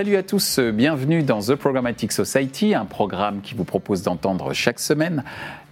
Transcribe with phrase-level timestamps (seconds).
[0.00, 4.80] Salut à tous, bienvenue dans The Programmatic Society, un programme qui vous propose d'entendre chaque
[4.80, 5.24] semaine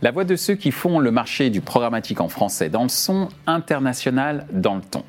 [0.02, 3.30] la voix de ceux qui font le marché du programmatique en français dans le son,
[3.46, 5.02] international dans le ton.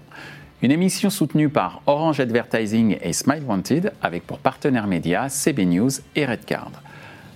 [0.61, 5.91] Une émission soutenue par Orange Advertising et Smile Wanted avec pour partenaires médias CB News
[6.15, 6.71] et Redcard.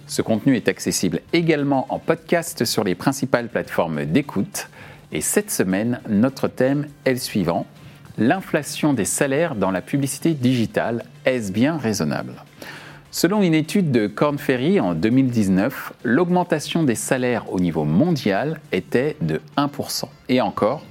[0.08, 4.70] Ce contenu est accessible également en podcast sur les principales plateformes d'écoute.
[5.12, 7.68] Et cette semaine, notre thème est le suivant
[8.18, 12.34] l'inflation des salaires dans la publicité digitale, est-ce bien raisonnable?
[13.12, 19.18] Selon une étude de Corn Ferry en 2019, l'augmentation des salaires au niveau mondial était
[19.22, 20.06] de 1%.
[20.30, 20.84] Et encore,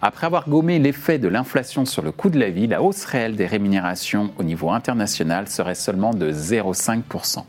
[0.00, 3.36] après avoir gommé l'effet de l'inflation sur le coût de la vie, la hausse réelle
[3.36, 7.44] des rémunérations au niveau international serait seulement de 0,5%.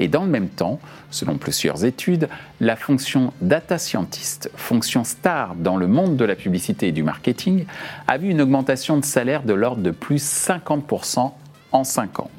[0.00, 0.78] Et dans le même temps,
[1.10, 2.28] selon plusieurs études,
[2.60, 7.64] la fonction data scientist, fonction star dans le monde de la publicité et du marketing,
[8.06, 11.32] a vu une augmentation de salaire de l'ordre de plus 50%
[11.72, 12.30] en 5 ans.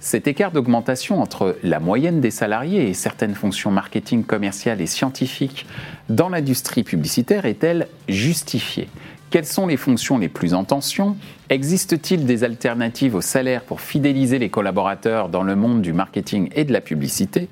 [0.00, 5.64] Cet écart d'augmentation entre la moyenne des salariés et certaines fonctions marketing commerciales et scientifiques
[6.08, 8.88] dans l'industrie publicitaire est-elle justifiée?
[9.30, 11.16] Quelles sont les fonctions les plus en tension?
[11.48, 16.64] Existe-t-il des alternatives au salaire pour fidéliser les collaborateurs dans le monde du marketing et
[16.64, 17.48] de la publicité?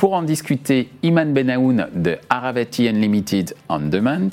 [0.00, 4.30] Pour en discuter, Iman Benaoun de Aravati Unlimited On Demand,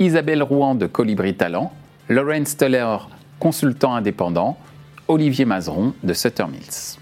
[0.00, 1.72] Isabelle Rouen de Colibri Talent,
[2.08, 2.96] Lawrence Stoller,
[3.38, 4.58] consultant indépendant,
[5.06, 6.98] Olivier Mazeron de Sutter Mills.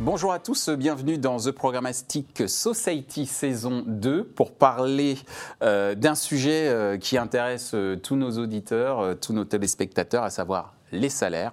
[0.00, 5.16] Bonjour à tous, bienvenue dans The Programmatic Society saison 2 pour parler
[5.62, 10.74] euh, d'un sujet euh, qui intéresse euh, tous nos auditeurs, tous nos téléspectateurs, à savoir
[10.92, 11.52] les salaires,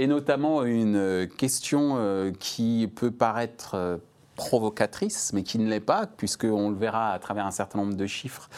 [0.00, 4.00] et notamment une question qui peut paraître
[4.34, 8.06] provocatrice, mais qui ne l'est pas, puisqu'on le verra à travers un certain nombre de
[8.06, 8.48] chiffres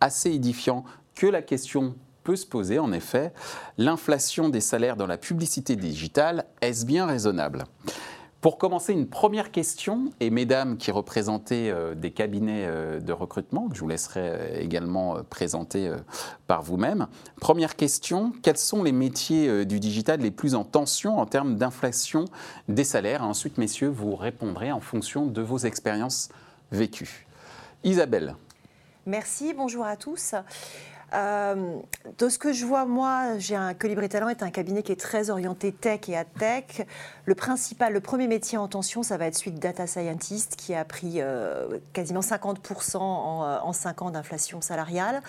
[0.00, 3.32] assez édifiants, que la question peut se poser, en effet,
[3.78, 7.66] l'inflation des salaires dans la publicité digitale, est-ce bien raisonnable?
[8.40, 13.68] Pour commencer, une première question, et mesdames qui représentaient euh, des cabinets euh, de recrutement,
[13.68, 15.92] que je vous laisserai euh, également présenter
[16.46, 17.06] par vous-même.
[17.40, 22.24] Première question, quels sont les métiers du digital les plus en tension en termes d'inflation
[22.68, 23.22] des salaires?
[23.22, 26.30] Ensuite, messieurs, vous répondrez en fonction de vos expériences
[26.72, 27.26] vécues.
[27.84, 28.36] Isabelle.
[29.06, 30.34] Merci, bonjour à tous.
[31.12, 31.76] Euh,
[32.18, 35.00] de ce que je vois, moi, j'ai un Colibri Talent est un cabinet qui est
[35.00, 36.86] très orienté tech et ad tech.
[37.24, 40.74] Le principal, le premier métier en tension, ça va être celui de data scientist, qui
[40.74, 45.22] a pris euh, quasiment 50% en, euh, en 5 ans d'inflation salariale.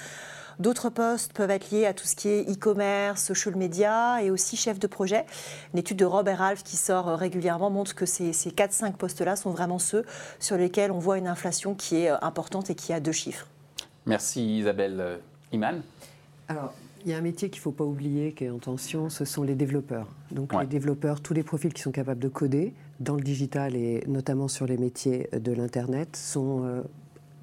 [0.60, 4.58] D'autres postes peuvent être liés à tout ce qui est e-commerce, social media et aussi
[4.58, 5.26] chef de projet.
[5.74, 9.50] Une étude de Robert Ralph qui sort régulièrement montre que ces, ces 4-5 postes-là sont
[9.50, 10.06] vraiment ceux
[10.40, 13.48] sur lesquels on voit une inflation qui est importante et qui a deux chiffres.
[14.06, 15.22] Merci Isabelle.
[15.52, 15.82] Iman
[16.48, 16.74] Alors,
[17.04, 19.26] il y a un métier qu'il ne faut pas oublier qui est en tension, ce
[19.26, 20.08] sont les développeurs.
[20.32, 24.04] Donc les développeurs, tous les profils qui sont capables de coder dans le digital et
[24.08, 26.82] notamment sur les métiers de l'Internet sont euh,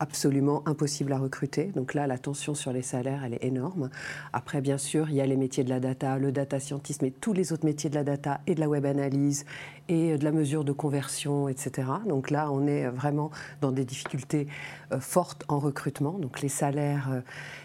[0.00, 1.66] absolument impossibles à recruter.
[1.75, 3.91] Donc là, la tension sur les salaires, elle est énorme.
[4.32, 7.10] Après, bien sûr, il y a les métiers de la data, le data scientist, mais
[7.10, 9.44] tous les autres métiers de la data et de la web analyse
[9.88, 11.88] et de la mesure de conversion, etc.
[12.06, 14.47] Donc là, on est vraiment dans des difficultés
[14.92, 16.19] euh, fortes en recrutement.
[16.19, 17.20] Donc les salaires, euh,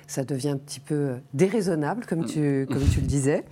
[0.07, 3.44] ça devient un petit peu déraisonnable, comme tu, comme tu le disais.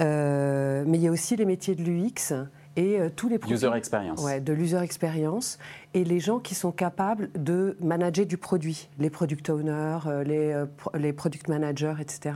[0.00, 2.34] Euh, mais il y a aussi les métiers de l'UX
[2.76, 4.22] et tous les user experience.
[4.22, 5.58] Ouais, de l'user experience
[5.94, 11.12] et les gens qui sont capables de manager du produit, les product owners, les, les
[11.12, 12.32] product managers, etc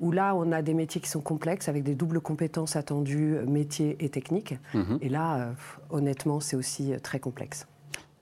[0.00, 3.96] où là, on a des métiers qui sont complexes, avec des doubles compétences attendues, métiers
[4.00, 4.54] et techniques.
[4.74, 4.98] Mhm.
[5.00, 5.52] Et là, euh,
[5.90, 7.66] honnêtement, c'est aussi euh, très complexe.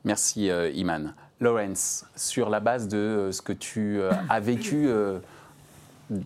[0.04, 1.14] Merci, euh, Iman.
[1.40, 4.88] Lawrence, sur la base de ce que tu as vécu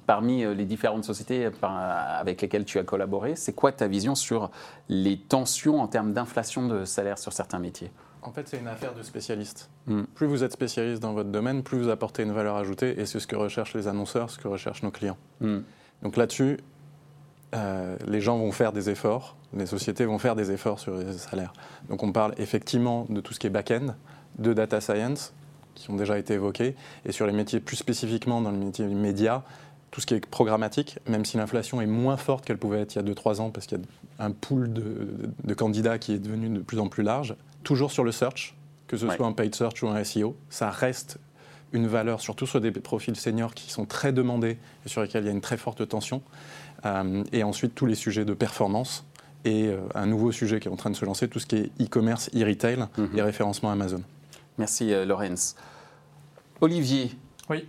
[0.07, 4.51] parmi les différentes sociétés avec lesquelles tu as collaboré, c'est quoi ta vision sur
[4.89, 7.91] les tensions en termes d'inflation de salaire sur certains métiers?
[8.23, 9.71] En fait, c'est une affaire de spécialiste.
[9.87, 10.03] Hmm.
[10.15, 13.19] Plus vous êtes spécialiste dans votre domaine, plus vous apportez une valeur ajoutée, et c'est
[13.19, 15.17] ce que recherchent les annonceurs, ce que recherchent nos clients.
[15.41, 15.61] Hmm.
[16.03, 16.59] Donc là-dessus,
[17.55, 21.13] euh, les gens vont faire des efforts, les sociétés vont faire des efforts sur les
[21.15, 21.53] salaires.
[21.89, 23.95] Donc on parle effectivement de tout ce qui est back-end,
[24.39, 25.33] de data science,
[25.75, 26.77] qui ont déjà été évoqués,
[27.07, 29.45] et sur les métiers plus spécifiquement dans le métier média,
[29.91, 32.99] tout ce qui est programmatique, même si l'inflation est moins forte qu'elle pouvait être il
[32.99, 33.83] y a 2-3 ans, parce qu'il y
[34.21, 37.35] a un pool de, candidats qui est devenu de plus en plus large,
[37.65, 38.55] toujours sur le search,
[38.87, 41.19] que ce soit un paid search ou un SEO, ça reste
[41.73, 45.27] une valeur, surtout sur des profils seniors qui sont très demandés et sur lesquels il
[45.27, 46.23] y a une très forte tension.
[46.85, 49.05] Euh, et ensuite, tous les sujets de performance
[49.45, 51.57] et euh, un nouveau sujet qui est en train de se lancer, tout ce qui
[51.57, 53.11] est e-commerce, e-retail mhm.
[53.17, 54.03] et référencement Amazon.
[54.59, 55.57] Merci, euh, Laurence.
[56.61, 57.11] Olivier,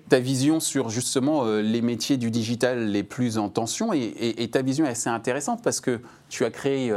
[0.09, 3.93] ta vision sur justement les métiers du digital les plus en tension.
[3.93, 5.99] Et, ta vision est assez intéressante parce que
[6.29, 6.93] tu as créé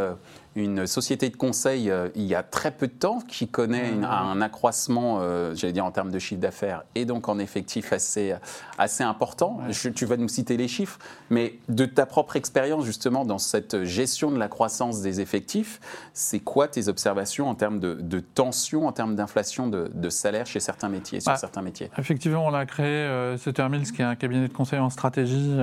[0.57, 4.41] une société de conseil euh, il y a très peu de temps qui connaît un
[4.41, 8.35] accroissement, euh, j'allais dire en termes de chiffre d'affaires et donc en effectif assez,
[8.79, 9.61] assez important.
[9.95, 10.99] tu vas nous citer les chiffres,
[11.31, 15.81] mais de ta propre expérience justement dans cette gestion de la croissance des effectifs,
[16.13, 20.47] c'est quoi tes observations en termes de, de tension, en termes d'inflation de, de salaire
[20.47, 21.91] chez certains métiers, sur bah, certains métiers?
[21.99, 25.57] Effectivement, on a créé euh, ce Termils qui est un cabinet de conseil en stratégie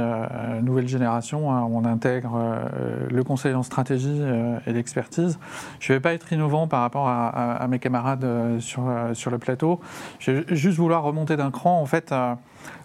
[0.62, 1.52] nouvelle génération.
[1.52, 2.40] Hein, on intègre
[3.10, 4.22] le conseil en stratégie
[4.66, 5.40] et les expertise.
[5.80, 9.32] Je ne vais pas être innovant par rapport à, mes camarades euh, sur, euh, sur
[9.32, 9.80] le plateau.
[10.20, 11.80] Je vais juste vouloir remonter d'un cran.
[11.80, 12.36] En fait, euh,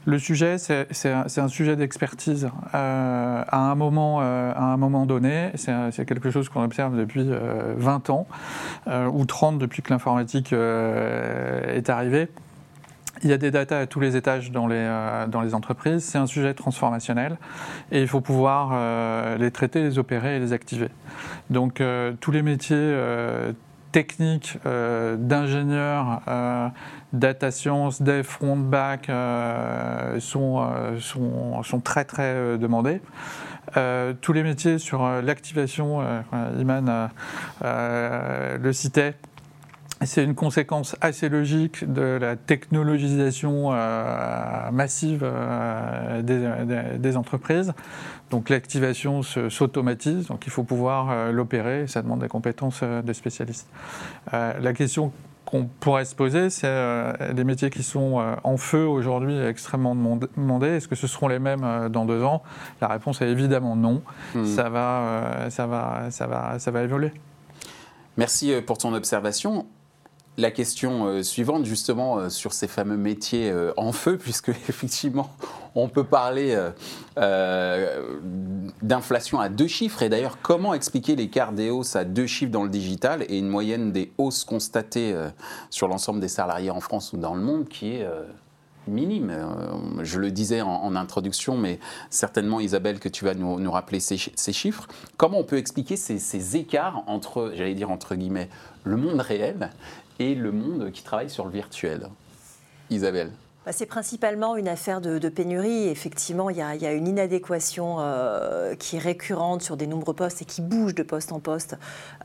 [0.04, 2.48] le sujet, c'est un, sujet d'expertise.
[2.72, 7.28] à, un moment, à un moment donné, c'est quelque chose qu'on observe depuis
[7.76, 8.26] 20 ans,
[8.86, 12.28] ou 30 depuis que l'informatique est arrivée.
[13.26, 16.04] Il y a des datas à tous les étages dans les, euh, dans les entreprises.
[16.04, 17.38] C'est un sujet transformationnel
[17.90, 20.90] et il faut pouvoir euh, les traiter, les opérer et les activer.
[21.50, 22.94] Donc euh, tous les métiers
[23.90, 26.20] techniques d'ingénieurs,
[27.12, 29.10] data science, dev, front, back
[30.20, 30.68] sont,
[31.00, 33.00] sont, sont, très très demandés.
[34.20, 36.00] tous les métiers sur l'activation,
[36.58, 37.10] Iman
[37.62, 39.14] le citait,
[40.04, 47.72] c'est une conséquence assez logique de la technologisation euh, massive euh, des, entreprises.
[48.30, 53.68] Donc l'activation s'automatise, donc il faut pouvoir euh, l'opérer, ça demande des compétences de spécialistes.
[54.32, 55.12] la question
[55.46, 60.88] qu'on pourrait se poser, c'est les métiers qui sont en feu aujourd'hui extrêmement demandés, est-ce
[60.88, 62.42] que ce seront les mêmes dans deux ans?
[62.80, 64.02] La réponse est évidemment non.
[64.34, 64.44] Hmm.
[64.44, 67.12] Ça, va, ça, va, ça, va, ça va évoluer.
[68.16, 69.66] Merci pour ton observation
[70.38, 75.30] la question euh, suivante, justement, euh, sur ces fameux métiers euh, en feu, puisque effectivement,
[75.74, 76.58] on peut parler
[78.82, 80.02] d'inflation à deux chiffres.
[80.02, 83.48] Et d'ailleurs, comment expliquer l'écart des hausses à deux chiffres dans le digital et une
[83.48, 85.14] moyenne des hausses constatées
[85.68, 88.08] sur l'ensemble des salariés en France ou dans le monde qui est
[88.88, 89.30] minime?
[90.00, 91.78] Je le disais en, introduction, mais
[92.08, 94.88] certainement Isabelle que tu vas nous, rappeler ces, chiffres.
[95.18, 98.48] Comment on peut expliquer ces, ces écarts entre, j'allais dire entre guillemets,
[98.84, 99.70] le monde réel
[100.18, 102.08] et le monde qui travaille sur le virtuel.
[102.90, 103.30] Isabelle
[103.66, 105.88] bah, c'est principalement une affaire de, pénurie.
[105.88, 110.44] Effectivement, il y, a, une inadéquation euh, qui est récurrente sur des nombreux postes et
[110.44, 111.76] qui bouge de poste en poste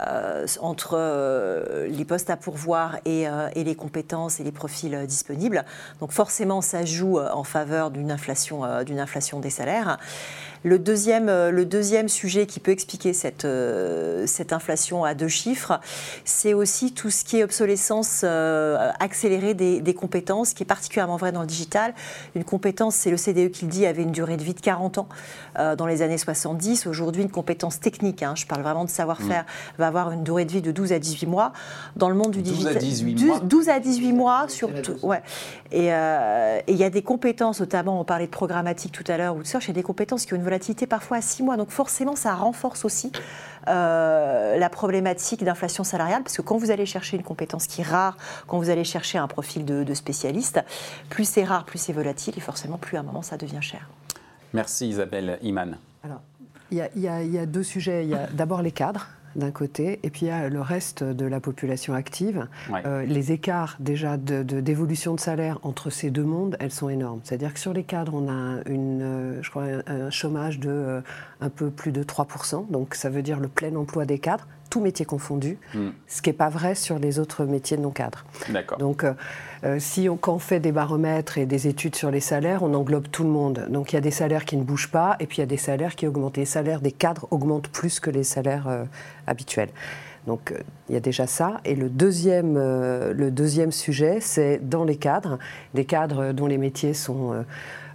[0.01, 5.65] euh, entre euh, les postes à pourvoir et, les compétences et les profils disponibles.
[5.99, 8.59] Donc forcément, ça joue en faveur d'une inflation
[9.39, 9.97] des salaires.
[10.63, 15.27] Le deuxième, euh, le deuxième sujet qui peut expliquer cette, euh, cette inflation à deux
[15.27, 15.79] chiffres,
[16.23, 21.17] c'est aussi tout ce qui est obsolescence euh, accélérée des, des, compétences, qui est particulièrement
[21.17, 21.95] vrai dans le digital.
[22.35, 24.99] Une compétence, c'est le CDE qui le dit, avait une durée de vie de 40
[24.99, 25.07] ans
[25.77, 26.87] dans les années 70.
[26.87, 29.79] Aujourd'hui, une compétence technique, hein, je parle vraiment de savoir-faire, mmh.
[29.79, 31.51] va avoir une durée de vie de 12 à 18 mois.
[31.95, 32.77] Dans le monde du digital.
[32.77, 34.95] 18 mois 12 à 18 mois, surtout.
[35.03, 35.21] Ouais.
[35.71, 39.41] Et il y a des compétences, notamment, on parlait de programmatique tout à l'heure ou
[39.41, 41.57] de search, il y a des compétences qui ont une volatilité parfois à six mois.
[41.57, 43.11] Donc forcément, ça renforce aussi
[43.67, 47.85] euh, la problématique d'inflation salariale, parce que quand vous allez chercher une compétence qui est
[47.85, 48.17] rare,
[48.47, 50.61] quand vous allez chercher un profil de, spécialiste,
[51.09, 53.87] plus c'est rare, plus c'est volatile, et forcément, plus à un moment, ça devient cher.
[54.53, 55.77] Merci Isabelle Iman.
[56.03, 56.21] Alors,
[56.71, 58.03] il y, y, a deux sujets.
[58.03, 61.03] Il y a d'abord les cadres d'un côté, et puis il y a le reste
[61.03, 62.47] de la population active.
[62.85, 67.21] Euh, les écarts déjà d'évolution de, de, salaire entre ces deux mondes, elles sont énormes.
[67.23, 71.01] C'est-à-dire que sur les cadres, on a une, euh, je crois, un, chômage de euh,
[71.39, 74.79] un peu plus de 3%, donc ça veut dire le plein emploi des cadres, tout
[74.79, 75.89] métier confondu, hmm.
[76.07, 78.25] ce qui n'est pas vrai sur les autres métiers non cadres.
[78.79, 79.13] Donc, euh,
[79.65, 82.73] euh, si on, quand on fait des baromètres et des études sur les salaires, on
[82.73, 83.67] englobe tout le monde.
[83.69, 85.47] Donc, il y a des salaires qui ne bougent pas, et puis il y a
[85.47, 86.37] des salaires qui augmentent.
[86.37, 88.85] Les salaires des cadres augmentent plus que les salaires euh,
[89.27, 89.69] habituels.
[90.27, 90.53] Donc
[90.91, 91.61] il y a déjà ça.
[91.65, 95.39] Et le deuxième, le deuxième sujet, c'est dans les cadres,
[95.73, 97.43] des cadres dont les métiers sont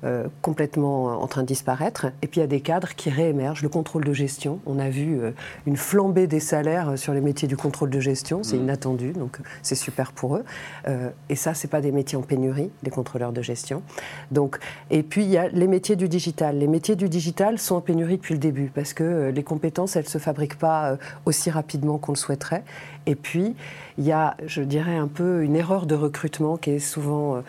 [0.05, 2.07] euh, complètement en train de disparaître.
[2.23, 3.63] Et puis il y a des cadres qui réémergent.
[3.63, 5.33] Le contrôle de gestion, on a vu euh,
[5.67, 8.63] une flambée des salaires sur les métiers du contrôle de gestion, c'est mmh.
[8.63, 10.45] inattendu, donc c'est super pour eux.
[10.87, 13.83] Euh, et ça, c'est pas des métiers en pénurie, les contrôleurs de gestion.
[14.31, 14.59] Donc,
[14.91, 16.59] et puis il y a les métiers du digital.
[16.59, 20.09] Les métiers du digital sont en pénurie depuis le début parce que les compétences, elles
[20.09, 22.65] se fabriquent pas aussi rapidement qu'on le souhaiterait.
[23.07, 23.55] Et puis
[23.99, 27.43] il y a, je dirais, un peu une erreur de recrutement qui est souvent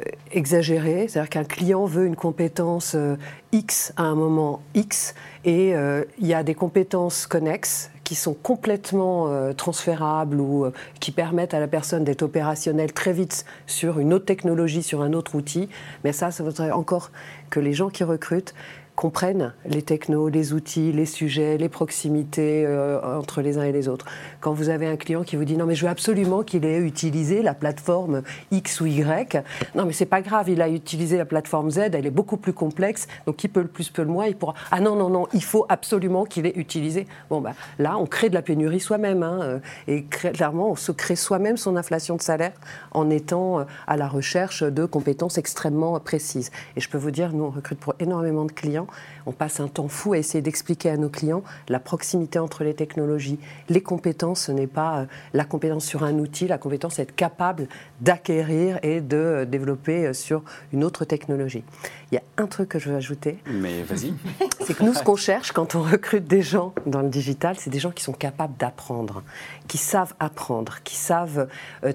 [0.00, 3.16] euh, exagéré, c'est-à-dire qu'un client veut une compétence euh,
[3.52, 8.34] X à un moment X, et euh, il y a des compétences connexes qui sont
[8.34, 10.66] complètement transférables ou
[11.00, 15.14] qui permettent à la personne d'être opérationnelle très vite sur une autre technologie, sur un
[15.14, 15.70] autre outil.
[16.04, 17.12] Mais ça, ça voudrait encore
[17.48, 18.54] que les gens qui recrutent
[18.96, 23.88] comprennent les technos, les outils, les sujets, les proximités euh, entre les uns et les
[23.88, 24.06] autres.
[24.40, 26.78] Quand vous avez un client qui vous dit non mais je veux absolument qu'il ait
[26.78, 28.22] utilisé la plateforme
[28.52, 29.42] X ou Y,
[29.74, 32.52] non mais c'est pas grave, il a utilisé la plateforme Z, elle est beaucoup plus
[32.52, 35.26] complexe, donc qui peut le plus peut le moins, il pourra ah non non non,
[35.32, 37.06] il faut absolument qu'il ait utilisé.
[37.30, 39.58] Bon bah là on crée de la pénurie soi-même hein, euh,
[39.88, 42.52] et clairement on se crée soi-même son inflation de salaire
[42.92, 46.50] en étant euh, à la recherche de compétences extrêmement précises.
[46.76, 48.83] Et je peux vous dire, nous on recrute pour énormément de clients
[49.26, 52.74] on passe un temps fou à essayer d'expliquer à nos clients la proximité entre les
[52.74, 53.38] technologies.
[53.68, 57.14] Les compétences, ce n'est pas euh, la compétence sur un outil, la compétence, c'est être
[57.14, 57.68] capable
[58.00, 61.64] d'acquérir et de euh, développer euh, sur une autre technologie.
[62.10, 63.38] Il y a un truc que je veux ajouter.
[63.46, 64.14] Mais vas-y.
[64.60, 67.70] C'est que nous, ce qu'on cherche quand on recrute des gens dans le digital, c'est
[67.70, 69.22] des gens qui sont capables d'apprendre,
[69.68, 71.48] qui savent apprendre, qui savent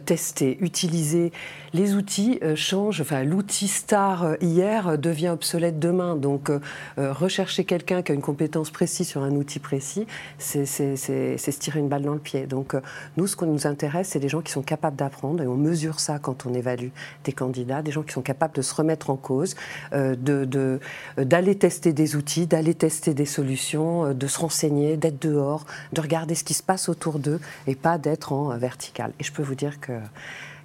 [0.05, 1.31] tester, utiliser.
[1.73, 3.01] Les outils changent.
[3.01, 6.15] Enfin, l'outil star hier devient obsolète demain.
[6.15, 6.51] Donc,
[6.97, 10.05] rechercher quelqu'un qui a une compétence précise sur un outil précis,
[10.37, 12.45] c'est se tirer une balle dans le pied.
[12.45, 12.75] Donc,
[13.17, 15.99] nous, ce qu'on nous intéresse, c'est des gens qui sont capables d'apprendre, et on mesure
[15.99, 16.89] ça quand on évalue
[17.23, 19.55] des candidats, des gens qui sont capables de se remettre en cause
[19.91, 25.65] d'aller de, tester des outils, d'aller tester des solutions, euh, de se renseigner, d'être dehors,
[25.93, 29.11] de regarder ce qui se passe autour d'eux et pas d'être en vertical.
[29.19, 29.93] Et je peux vous dire que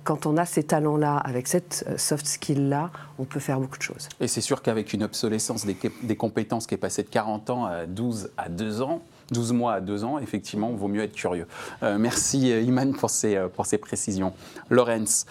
[0.04, 3.82] quand on a ces talents-là, avec cette euh, soft skill-là, on peut faire beaucoup de
[3.82, 4.08] choses.
[4.20, 7.64] Et c'est sûr qu'avec une obsolescence des, des, compétences qui est passée de 40 ans
[7.64, 9.00] à 12 à 2 ans,
[9.32, 11.46] 12 mois à 2 ans, effectivement, il vaut mieux être curieux.
[11.82, 14.34] Euh, merci euh, Iman pour ces, pour ces précisions.
[14.68, 15.26] Lorenz,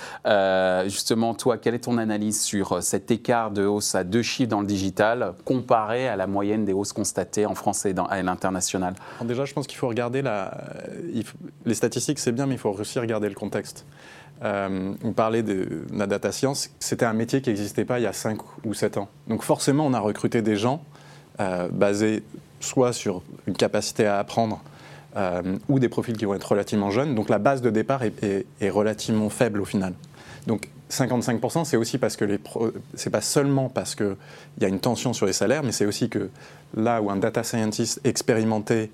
[0.85, 4.61] justement, toi, quelle est ton analyse sur cet écart de hausse à deux chiffres dans
[4.61, 8.95] le digital comparé à la moyenne des hausses constatées en France et dans, à l'international?
[9.23, 10.57] Déjà, je pense qu'il faut regarder la,
[11.65, 13.85] les statistiques, c'est bien, mais il faut aussi regarder le contexte.
[14.43, 18.13] On parlait de, la data science, c'était un métier qui n'existait pas il y a
[18.13, 19.07] 5 ou 7 ans.
[19.27, 20.83] Donc forcément, on a recruté des gens
[21.71, 22.23] basés
[22.59, 24.61] soit sur une capacité à apprendre
[25.15, 27.13] euh, ou des profils qui vont être relativement jeunes.
[27.13, 29.93] Donc la base de départ est, relativement faible au final.
[30.47, 32.39] Donc 55%, c'est aussi parce que
[32.95, 34.15] c'est pas seulement parce qu'il
[34.59, 36.29] y a une tension sur les salaires, mais c'est aussi que
[36.75, 38.89] là où un data scientist expérimenté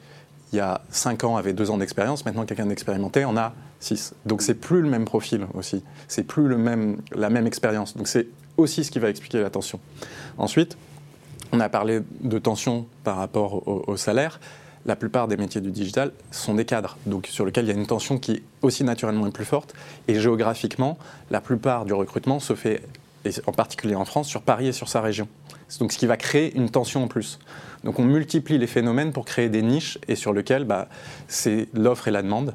[0.51, 4.13] il y a 5 ans avait 2 ans d'expérience, maintenant quelqu'un d'expérimenté en a 6.
[4.25, 7.95] Donc c'est plus le même profil aussi, c'est plus le même, la même expérience.
[7.95, 9.79] Donc c'est aussi ce qui va expliquer la tension.
[10.38, 10.77] Ensuite,
[11.51, 14.39] on a parlé de tension par rapport au, salaire.
[14.86, 17.75] La plupart des métiers du digital sont des cadres, donc sur lesquels il y a
[17.75, 19.74] une tension qui aussi naturellement est plus forte.
[20.07, 20.98] Et géographiquement,
[21.31, 22.83] la plupart du recrutement se fait,
[23.45, 25.27] en particulier en France, sur Paris et sur sa région.
[25.79, 27.39] Donc ce qui va créer une tension en plus.
[27.83, 30.88] Donc on multiplie les phénomènes pour créer des niches et sur lesquelles bah,
[31.27, 32.53] c'est l'offre et la demande.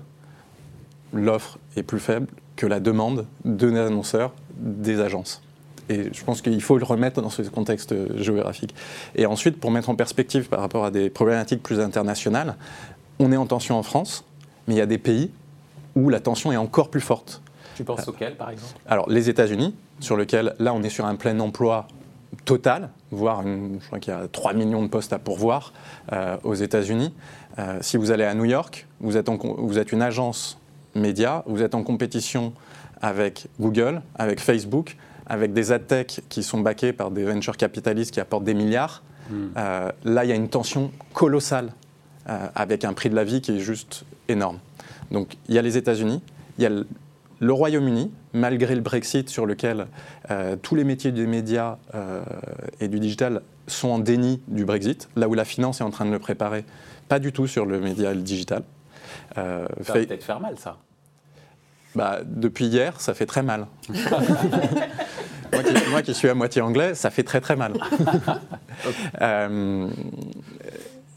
[1.14, 5.42] L'offre est plus faible que la demande de annonceurs, des agences.
[5.88, 8.75] Et je pense qu'il faut le remettre dans ce contexte géographique.
[9.14, 12.56] Et ensuite, pour mettre en perspective par rapport à des problématiques plus internationales,
[13.18, 14.25] on est en tension en France,
[14.66, 15.30] mais il y a des pays
[15.94, 17.42] où la tension est encore plus forte.
[17.76, 18.73] Tu penses auxquels, par exemple?
[18.87, 21.87] Alors, les États-Unis, sur lequel, là, on est sur un plein emploi
[22.44, 25.73] total, voire je crois qu'il y a 3 millions de postes à pourvoir
[26.12, 27.14] euh, aux États-Unis.
[27.59, 30.59] Euh, si vous allez à New York, vous êtes, vous êtes une agence
[30.94, 32.52] média, vous êtes en compétition
[33.00, 34.96] avec Google, avec Facebook,
[35.26, 39.46] avec des ad-tech qui sont backés par des venture capitalistes qui apportent des milliards, hmm.
[39.56, 41.70] euh, là, il y a une tension colossale
[42.28, 44.58] euh, avec un prix de la vie qui est juste énorme.
[45.10, 46.22] Donc, il y a les États-Unis,
[46.58, 49.86] il y a le, Royaume-Uni, malgré le Brexit sur lequel
[50.30, 51.76] euh, tous les métiers des médias
[52.80, 56.06] et du digital sont en déni du Brexit, là où la finance est en train
[56.06, 56.64] de le préparer,
[57.08, 58.62] pas du tout sur le média et le digital.
[59.34, 60.78] ça va peut-être faire mal, ça.
[61.94, 63.66] Bah, depuis hier, ça fait très mal.
[65.90, 67.74] moi, qui, suis à moitié anglais, ça fait très très mal.
[69.20, 69.88] Euh,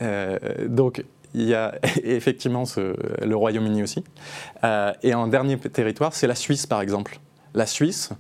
[0.04, 1.04] euh, donc,
[1.34, 4.04] il y a effectivement le Royaume-Uni aussi.
[4.64, 7.20] Euh, et en dernier territoire, c'est la Suisse, par exemple.
[7.56, 8.12] La Suisse,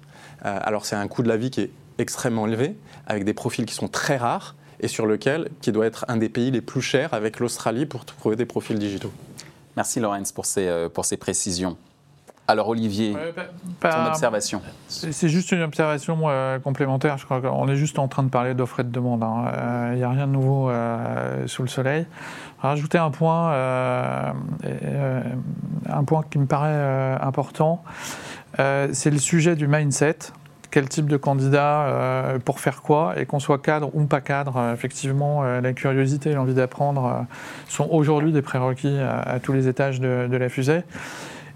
[0.41, 3.75] alors c'est un coût de la vie qui est extrêmement élevé, avec des profils qui
[3.75, 7.13] sont très rares, et sur lequel, qui doit être un des pays les plus chers
[7.13, 9.11] avec l'Australie pour trouver des profils digitaux.
[9.75, 11.77] Merci Laurence pour ces, pour ces précisions.
[12.49, 13.13] Alors Olivier,
[13.81, 17.17] ton observation C'est juste une observation moi, complémentaire.
[17.17, 19.21] Je crois qu'on est juste en train de parler d'offres et de demande.
[19.21, 19.51] Hein.
[19.53, 22.05] Euh, il n'y a rien de nouveau euh, sous le soleil.
[22.59, 24.31] Rajouter un point, euh,
[25.89, 27.83] un point qui me paraît important,
[28.57, 30.17] c'est le sujet du mindset.
[30.71, 35.43] quel type de candidat, pour faire quoi, et qu'on soit cadre ou pas cadre, effectivement,
[35.43, 37.25] la curiosité et l'envie d'apprendre
[37.67, 40.83] sont aujourd'hui des prérequis à, tous les étages de, de la fusée.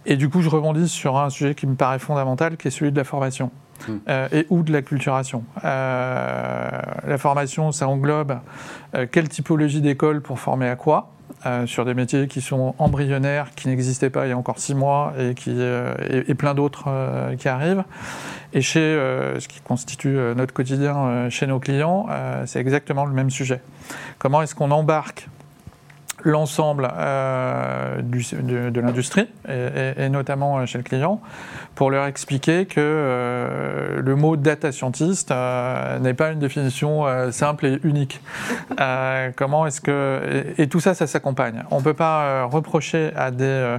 [0.06, 2.92] Et du coup, je rebondis sur un sujet qui me paraît fondamental, qui est celui
[2.92, 3.52] de la formation.
[3.88, 3.98] Hmm.
[4.10, 5.44] Euh, et ou de la culturation.
[5.64, 6.70] Euh,
[7.08, 8.40] la formation, ça englobe
[8.96, 11.12] euh, quelle typologie d'école pour former à quoi
[11.66, 15.14] sur des métiers qui sont embryonnaires, qui n'existaient pas il y a encore six mois
[15.18, 16.88] et, qui, et, plein d'autres
[17.40, 17.84] qui arrivent.
[18.54, 18.80] Et chez
[19.40, 22.06] ce qui constitue notre quotidien chez nos clients,
[22.46, 23.60] c'est exactement le même sujet.
[24.20, 25.30] Comment est-ce qu'on embarque
[26.24, 31.22] l'ensemble euh, de, l'industrie, et, notamment euh, chez le client,
[31.76, 37.80] pour leur expliquer que euh, le mot data scientist n'est pas une définition simple et
[37.84, 38.22] unique.
[39.36, 40.54] comment est-ce que...
[40.58, 41.64] Et, et, tout ça, ça s'accompagne.
[41.72, 43.78] On ne peut pas reprocher à des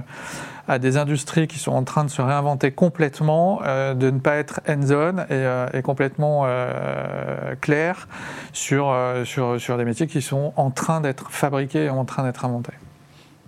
[0.67, 4.35] à des industries qui sont en train de se réinventer complètement, euh, de ne pas
[4.35, 8.07] être hands-on et, euh, complètement euh, clair
[8.53, 12.45] sur, sur, sur des métiers qui sont en train d'être fabriqués et en train d'être
[12.45, 12.73] inventés.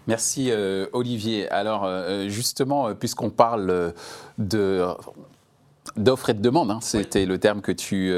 [0.07, 0.51] Merci
[0.93, 1.49] Olivier.
[1.49, 1.89] Alors
[2.27, 3.93] justement, puisqu'on parle
[4.37, 4.85] de
[5.97, 8.13] d'offres et de demande, hein, c'était le terme que tu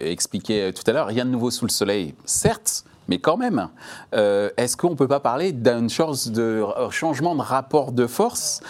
[0.00, 3.68] expliquais tout à l'heure, rien de nouveau sous le soleil, certes, mais quand même,
[4.14, 8.60] euh, est-ce qu'on ne peut pas parler de changement de rapport de force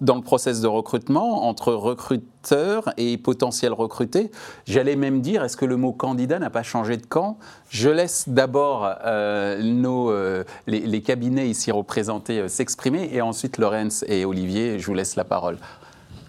[0.00, 4.32] dans le process de recrutement entre recruteurs et potentiels recrutés?
[4.66, 7.38] J'allais même dire, est-ce que le mot candidat n'a pas changé de camp?
[7.70, 13.08] Je laisse d'abord euh, euh, les, cabinets ici représentés s'exprimer.
[13.12, 15.58] Et ensuite Lorenz et Olivier, je vous laisse la parole.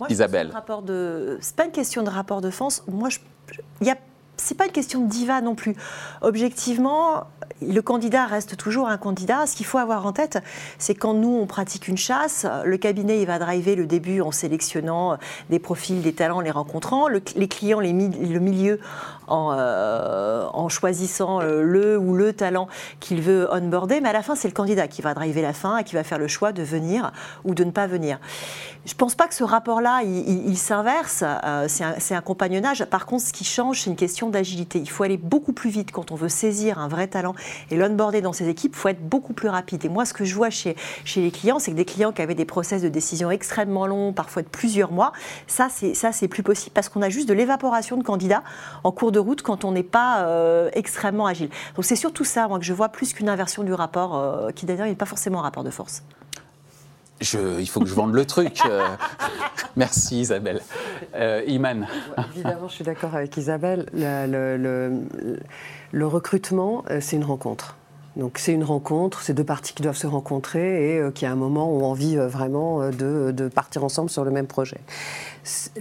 [0.10, 0.51] Isabelle.
[0.51, 2.84] Ce n'est pas une question de rapport de force.
[2.88, 3.10] Moi,
[3.82, 3.96] il y a
[4.38, 5.75] c'est pas une question de diva non plus.
[6.22, 7.25] Objectivement,
[7.62, 9.48] le candidat reste toujours un candidat.
[9.48, 10.39] Ce qu'il faut avoir en tête,
[10.77, 14.32] c'est quand nous, on pratique une chasse, le cabinet, il va driver le début en
[14.32, 15.18] sélectionnant
[15.50, 18.80] des profils, des talents, les rencontrant, les clients, le milieu
[19.27, 22.68] en, euh, en choisissant euh, le ou le talent
[23.00, 24.01] qu'il veut onboarder.
[24.01, 26.04] Mais à la fin, c'est le candidat qui va driver la fin et qui va
[26.04, 27.12] faire le choix de venir
[27.44, 28.20] ou de ne pas venir.
[28.88, 31.22] Je ne pense pas que ce rapport-là, il, s'inverse.
[31.25, 32.86] Euh, c'est un, compagnonnage.
[32.86, 34.80] Par contre, ce qui change, c'est une question d'agilité.
[34.80, 37.36] Il faut aller beaucoup plus vite quand on veut saisir un vrai talent
[37.69, 38.71] et l'onboarder dans ses équipes.
[38.76, 39.84] Il faut être beaucoup plus rapide.
[39.84, 40.78] Et moi, ce que je vois chez,
[41.17, 44.41] les clients, c'est que des clients qui avaient des process de décision extrêmement longs, parfois
[44.41, 45.12] de plusieurs mois,
[45.47, 48.43] ça, c'est plus possible parce qu'on a juste de l'évaporation de candidats
[48.86, 51.50] en cours de route quand on n'est pas euh, extrêmement agile.
[51.76, 54.65] Donc c'est surtout ça, moi, que je vois plus qu'une inversion du rapport, euh, qui
[54.65, 56.04] d'ailleurs n'est pas forcément un rapport de force.
[57.21, 58.60] Je, il faut que je vende le truc.
[58.65, 58.88] Euh.
[59.75, 60.62] merci Isabelle.
[61.47, 61.88] Iman.
[62.34, 63.88] Évidemment, je suis d'accord avec Isabelle.
[63.93, 67.75] Le, recrutement, c'est une rencontre.
[68.15, 71.36] Donc c'est une rencontre, c'est deux parties qui doivent se rencontrer et qui à un
[71.36, 74.80] moment ont envie vraiment de, partir ensemble sur le même projet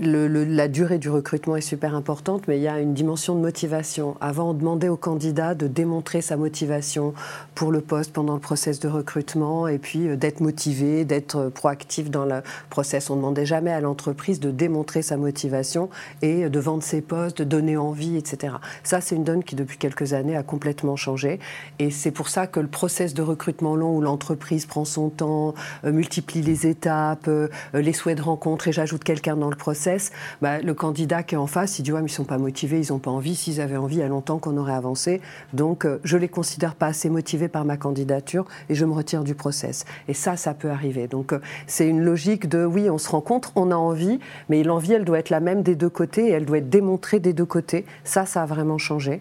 [0.01, 4.17] la durée du recrutement est super importante, mais il y a une dimension de motivation.
[4.21, 7.15] Avant, on demandait au candidat de démontrer sa motivation
[7.55, 12.11] pour le poste pendant le process de recrutement et puis euh, d'être motivé, d'être proactif
[12.11, 13.11] dans le process.
[13.11, 15.91] On ne demandait jamais à l'entreprise de démontrer sa motivation
[16.23, 18.55] et de vendre ses postes, de donner envie, etc.
[18.83, 21.41] Ça, c'est une donne qui, depuis quelques années, a complètement changé.
[21.79, 25.55] Et c'est pour ça que le process de recrutement long où l'entreprise prend son temps,
[25.85, 30.13] euh, multiplie les étapes, euh, les souhaits de rencontre et j'ajoute quelqu'un dans le process,
[30.43, 32.81] bah, le candidat qui est en face, il dit ouais, mais ils sont pas motivés,
[32.81, 33.35] ils n'ont pas envie.
[33.35, 35.21] S'ils avaient envie, il y a longtemps qu'on aurait avancé.
[35.53, 38.95] Donc, je euh, je les considère pas assez motivés par ma candidature et je me
[38.95, 39.85] retire du process.
[40.09, 41.09] Et ça, ça peut arriver.
[41.09, 44.95] Donc, euh, c'est une logique de oui, on se rencontre, on a envie, mais l'envie,
[44.95, 47.45] elle doit être la même des deux côtés et elle doit être démontrée des deux
[47.45, 47.85] côtés.
[48.03, 49.21] Ça, ça a vraiment changé.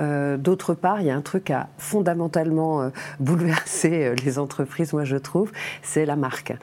[0.00, 5.16] Euh, d'autre part, il y a un truc à fondamentalement bouleverser les entreprises, moi je
[5.16, 5.50] trouve,
[5.82, 6.54] c'est la marque.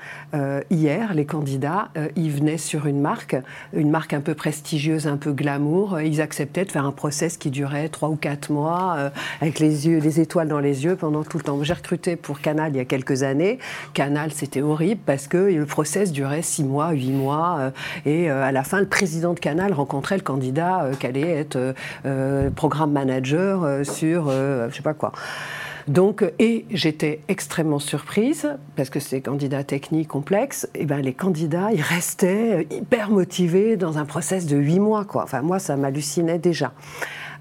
[0.70, 3.36] hier, les candidats, ils venaient sur une marque
[3.74, 6.00] une marque un peu prestigieuse, un peu glamour.
[6.02, 9.10] Ils acceptaient de faire un process qui durait trois ou quatre mois, euh,
[9.42, 11.62] avec les yeux, les étoiles dans les yeux pendant tout le temps.
[11.62, 13.60] J'ai recruté pour Canal il y a quelques années.
[13.94, 17.70] Canal, c'était horrible parce que le process durait six mois, huit mois, euh,
[18.06, 21.76] et euh, à la fin, le président de Canal rencontrait le candidat qui allait être
[22.56, 25.12] programme manager sur, je sais pas quoi.
[25.88, 31.72] Donc, et j'étais extrêmement surprise, parce que c'est candidats techniques complexes, et ben les candidats,
[31.74, 35.06] ils restaient hyper motivés dans un process de huit mois.
[35.06, 35.24] Quoi.
[35.24, 36.74] Enfin, moi, ça m'hallucinait déjà.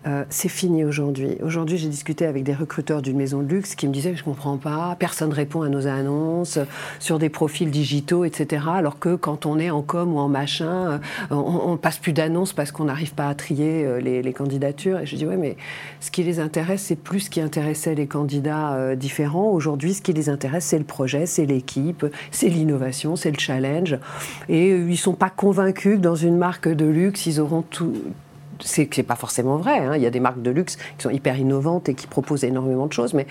[0.06, 1.36] Euh, c'est fini aujourd'hui.
[1.42, 4.24] Aujourd'hui, j'ai discuté avec des recruteurs d'une maison de luxe qui me disaient Je ne
[4.24, 6.58] comprends pas, personne répond à nos annonces
[6.98, 8.66] sur des profils digitaux, etc.
[8.74, 12.52] Alors que quand on est en com ou en machin, on, ne passe plus d'annonces
[12.52, 15.00] parce qu'on n'arrive pas à trier les, candidatures.
[15.00, 15.56] Et je dis Ouais, mais
[16.00, 19.50] ce qui les intéresse, c'est plus ce qui intéressait les candidats différents.
[19.50, 23.98] Aujourd'hui, ce qui les intéresse, c'est le projet, c'est l'équipe, c'est l'innovation, c'est le challenge.
[24.48, 27.94] Et ils ne sont pas convaincus que dans une marque de luxe, ils auront tout,
[28.64, 29.78] c'est pas forcément vrai.
[29.78, 29.96] Hein.
[29.96, 32.86] Il y a des marques de luxe qui sont hyper innovantes et qui proposent énormément
[32.86, 33.26] de choses, mais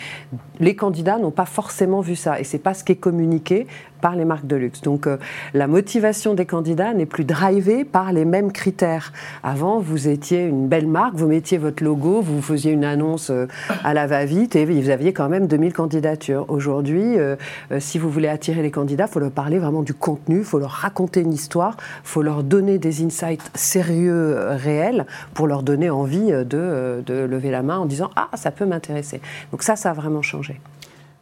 [0.60, 2.40] les candidats n'ont pas forcément vu ça.
[2.40, 3.68] Et c'est pas ce qui est communiqué
[4.02, 4.82] par les marques de luxe.
[4.82, 5.18] Donc euh,
[5.54, 9.14] la motivation des candidats n'est plus drivée par les mêmes critères.
[9.44, 13.48] Avant, vous étiez une belle marque, vous mettiez votre logo, vous faisiez une annonce euh,
[13.84, 16.46] à la va-vite et vous aviez quand même 2000 candidatures.
[16.50, 17.36] Aujourd'hui, euh,
[17.80, 20.60] si vous voulez attirer les candidats, il faut leur parler vraiment du contenu, il faut
[20.60, 25.90] leur raconter une histoire, il faut leur donner des insights sérieux, réels, pour leur donner
[25.90, 29.22] envie de, de lever la main en disant Ah, ça peut m'intéresser.
[29.52, 30.60] Donc ça, ça a vraiment changé.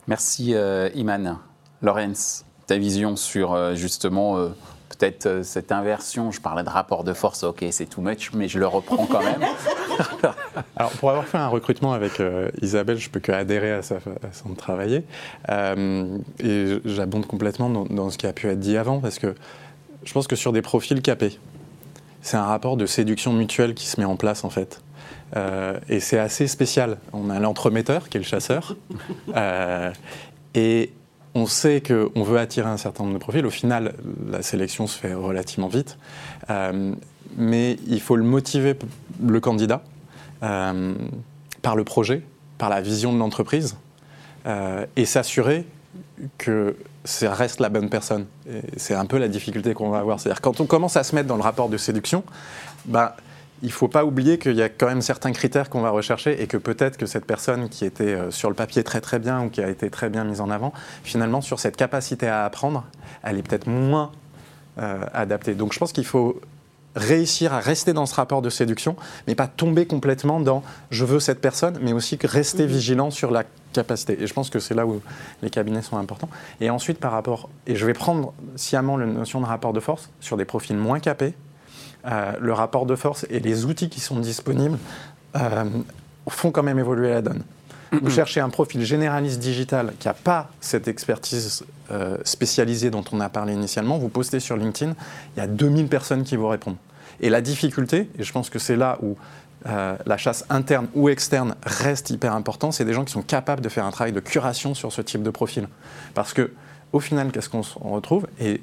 [0.07, 0.55] Merci
[0.95, 1.37] Iman.
[1.81, 4.49] Laurence ta vision sur euh, justement euh,
[4.89, 6.31] peut-être euh, cette inversion.
[6.31, 9.23] Je parlais de rapport de force, ok, c'est too much, mais je le reprends quand
[9.23, 9.41] même.
[10.75, 12.21] Alors, pour avoir fait un recrutement avec
[12.61, 15.03] Isabelle, je peux que adhérer à sa façon de travailler.
[15.49, 19.35] et j'abonde complètement dans, ce qui a pu être dit avant, parce que
[20.05, 21.37] je pense que sur des profils capés,
[22.21, 24.81] c'est un rapport de séduction mutuelle qui se met en place, en fait.
[25.89, 26.97] et c'est assez spécial.
[27.13, 28.75] On a l'entremetteur, qui est le chasseur.
[30.55, 30.91] et
[31.35, 33.45] on sait qu'on veut attirer un certain nombre de profils.
[33.45, 33.93] Au final,
[34.29, 35.97] la sélection se fait relativement vite.
[36.49, 36.93] Euh,
[37.37, 38.75] mais il faut le motiver,
[39.25, 39.83] le candidat,
[40.43, 40.95] euh,
[41.61, 42.23] par le projet,
[42.57, 43.77] par la vision de l'entreprise,
[44.47, 45.65] euh, et s'assurer
[46.37, 46.75] que
[47.23, 48.25] reste la bonne personne.
[48.77, 50.19] C'est un peu la difficulté qu'on va avoir.
[50.19, 52.23] C'est-à-dire quand on commence à se mettre dans le rapport de séduction,
[52.85, 53.11] ben,
[53.61, 56.41] il ne faut pas oublier qu'il y a quand même certains critères qu'on va rechercher
[56.41, 59.43] et que peut-être que cette personne qui était euh, sur le papier très très bien
[59.43, 60.71] ou qui a été très bien mise en avant,
[61.03, 62.85] finalement sur cette capacité à apprendre,
[63.23, 64.11] elle est peut-être moins
[64.77, 65.55] euh, adaptée.
[65.55, 66.39] Donc je pense qu'il faut
[66.99, 68.95] réussir à rester dans ce rapport de séduction,
[69.27, 72.69] mais pas tomber complètement dans je veux cette personne, mais aussi rester mhm.
[72.69, 74.21] vigilant sur la capacité.
[74.21, 75.01] Et je pense que c'est là où
[75.41, 76.29] les cabinets sont importants.
[76.61, 80.09] Et ensuite, par rapport, et je vais prendre sciemment la notion de rapport de force
[80.19, 81.33] sur des profils moins capés,
[82.05, 84.77] euh, le rapport de force et les outils qui sont disponibles
[85.35, 85.65] euh,
[86.29, 87.43] font quand même évoluer la donne.
[87.91, 93.19] Vous cherchez un profil généraliste digital qui n'a pas cette expertise euh, spécialisée dont on
[93.19, 94.93] a parlé initialement, vous postez sur LinkedIn,
[95.35, 96.77] il y a 2000 personnes qui vous répondent.
[97.21, 99.15] Et la difficulté, et je pense que c'est là où
[99.65, 103.67] la chasse interne ou externe reste hyper important, c'est des gens qui sont capables de
[103.67, 105.67] faire un travail de curation sur ce type de profil.
[106.13, 106.51] Parce que,
[106.93, 108.25] au final, qu'est-ce qu'on retrouve?
[108.39, 108.61] Et,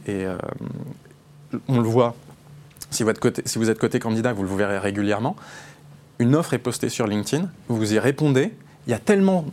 [1.68, 2.14] on le voit
[2.90, 5.36] si vous, êtes côté, si vous êtes côté candidat, vous le verrez régulièrement.
[6.18, 8.54] Une offre est postée sur LinkedIn, vous y répondez.
[8.86, 9.44] Il y a tellement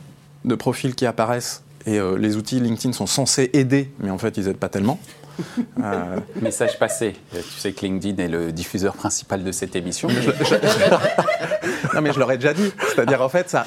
[0.46, 4.38] de profils qui apparaissent et euh, les outils LinkedIn sont censés aider, mais en fait,
[4.38, 5.00] ils n'aident pas tellement.
[5.84, 7.16] Euh, Message passé.
[7.32, 10.08] Tu sais que LinkedIn est le diffuseur principal de cette émission.
[11.94, 12.72] non, mais je l'aurais déjà dit.
[12.90, 13.66] C'est-à-dire, en fait, ça,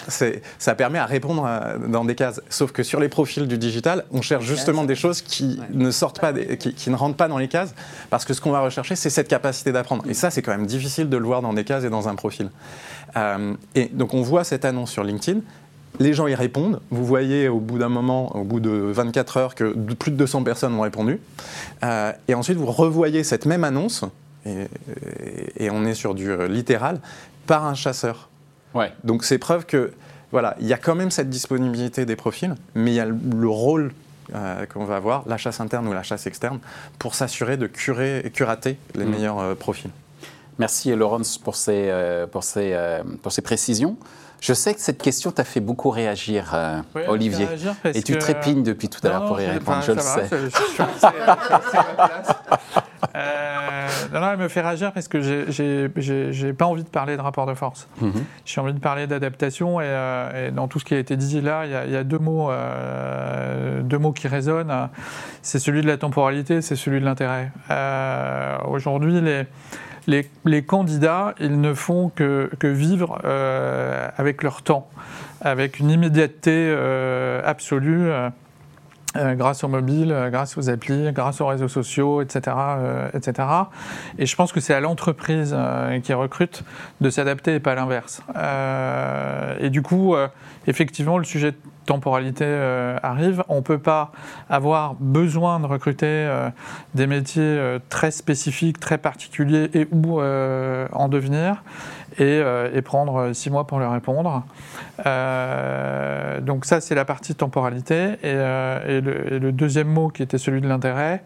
[0.59, 2.41] ça permet à répondre euh, dans des cases.
[2.49, 6.21] Sauf que sur les profils du digital, on cherche justement des choses qui ne sortent
[6.21, 7.75] pas, qui, ne rentrent pas dans les cases,
[8.11, 10.05] parce que ce qu'on va rechercher, c'est cette capacité d'apprendre.
[10.09, 12.15] Et ça, c'est quand même difficile de le voir dans des cases et dans un
[12.15, 12.51] profil.
[13.17, 15.41] Euh, et donc, on voit cette annonce sur LinkedIn
[15.99, 16.81] les gens y répondent.
[16.91, 20.43] Vous voyez au bout d'un moment, au bout de 24 heures, que plus de 200
[20.43, 21.21] personnes ont répondu.
[21.83, 24.05] Euh, et ensuite, vous revoyez cette même annonce,
[24.47, 27.01] et, on est sur du euh, littéral,
[27.47, 28.29] par un chasseur.
[28.75, 28.93] Ouais.
[29.03, 29.93] Donc c'est preuve que
[30.31, 33.49] voilà, il y a quand même cette disponibilité des profils, mais il y a le
[33.49, 33.93] rôle
[34.35, 36.61] euh, qu'on va avoir, la chasse interne ou la chasse externe,
[36.99, 39.11] pour s'assurer de curer, curater les mmh.
[39.11, 39.91] meilleurs profils.
[40.59, 41.93] Merci Laurence pour ces,
[42.33, 42.77] pour ces,
[43.23, 43.97] pour ces précisions.
[44.41, 47.49] Je sais que cette question t'a fait beaucoup réagir, euh, Olivier.
[47.85, 50.29] et tu trépignes depuis tout à l'heure pour y répondre, je le sais.
[53.15, 57.47] Euh, non, elle me fait réagir parce que j'ai pas envie de parler de rapport
[57.47, 57.89] de force.
[58.01, 58.25] Mhm.
[58.45, 61.65] J'ai envie de parler d'adaptation euh, et, dans tout ce qui a été dit là,
[61.87, 62.51] il y a, deux, mots,
[63.83, 64.89] deux mots qui résonnent.
[65.41, 67.53] C'est celui de la temporalité, c'est celui de l'intérêt.
[68.67, 69.47] Aujourd'hui, les
[70.07, 74.89] les, candidats, ils ne font que, vivre euh, avec leur temps,
[75.41, 78.11] avec une immédiateté euh, absolue.
[79.17, 82.57] Euh, grâce au mobile, grâce aux applis, grâce aux réseaux sociaux, etc.
[83.15, 83.49] etc.
[84.19, 85.57] Et je pense que c'est à l'entreprise
[86.03, 86.65] qui recrute
[87.01, 88.23] de s'adapter et pas l'inverse.
[89.61, 90.15] et du coup,
[90.67, 93.43] effectivement, le sujet de temporalité euh, arrive.
[93.49, 94.13] On ne peut pas
[94.51, 96.51] avoir besoin de recruter euh,
[96.95, 101.63] des métiers euh, très spécifiques, très particuliers et ou en devenir.
[102.19, 104.45] Et, prendre six mois pour leur répondre.
[106.43, 108.17] donc ça, c'est la partie temporalité.
[108.23, 111.23] Et, le, deuxième mot qui était celui de l'intérêt,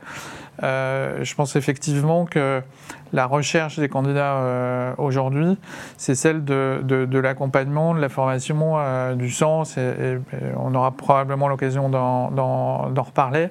[0.62, 2.62] je pense effectivement que
[3.12, 5.58] la recherche des candidats aujourd'hui,
[5.96, 10.18] c'est celle de, l'accompagnement, de la formation, du sens, et,
[10.56, 13.50] on aura probablement l'occasion d'en reparler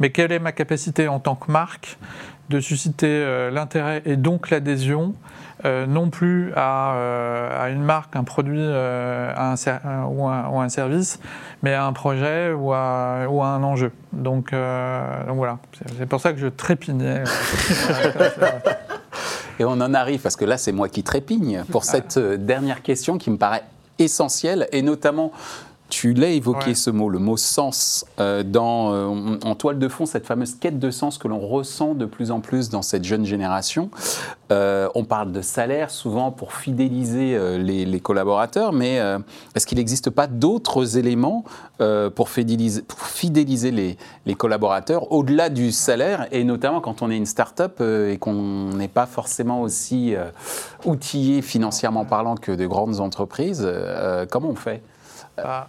[0.00, 1.96] mais quelle est ma capacité en tant que marque
[2.50, 5.14] de susciter euh, l'intérêt et donc l'adhésion,
[5.64, 9.54] euh, non plus à, euh, à, une marque, un produit un,
[10.06, 11.20] ou, un, service,
[11.62, 13.92] mais à un projet ou à, ou à un enjeu.
[14.12, 15.58] Donc, donc voilà,
[15.98, 17.24] c'est pour ça que je trépignais.
[19.58, 23.18] et on en arrive, parce que là c'est moi qui trépigne, pour cette dernière question
[23.18, 23.64] qui me paraît
[23.98, 25.32] essentielle, et notamment
[25.92, 30.06] tu l'as évoqué ce mot, le mot sens, euh, dans, euh, en toile de fond,
[30.06, 33.26] cette fameuse quête de sens que l'on ressent de plus en plus dans cette jeune
[33.26, 33.90] génération.
[34.50, 39.00] Euh, on parle de salaire souvent pour fidéliser les, collaborateurs, mais
[39.54, 41.44] est-ce qu'il n'existe pas d'autres éléments
[42.14, 47.16] pour fidéliser, pour fidéliser les, les collaborateurs au-delà du salaire, et notamment quand on est
[47.18, 50.14] une start-up et qu'on n'est pas forcément aussi
[50.86, 53.68] outillé financièrement parlant que de grandes entreprises
[54.30, 54.82] Comment on fait?
[55.38, 55.66] uh,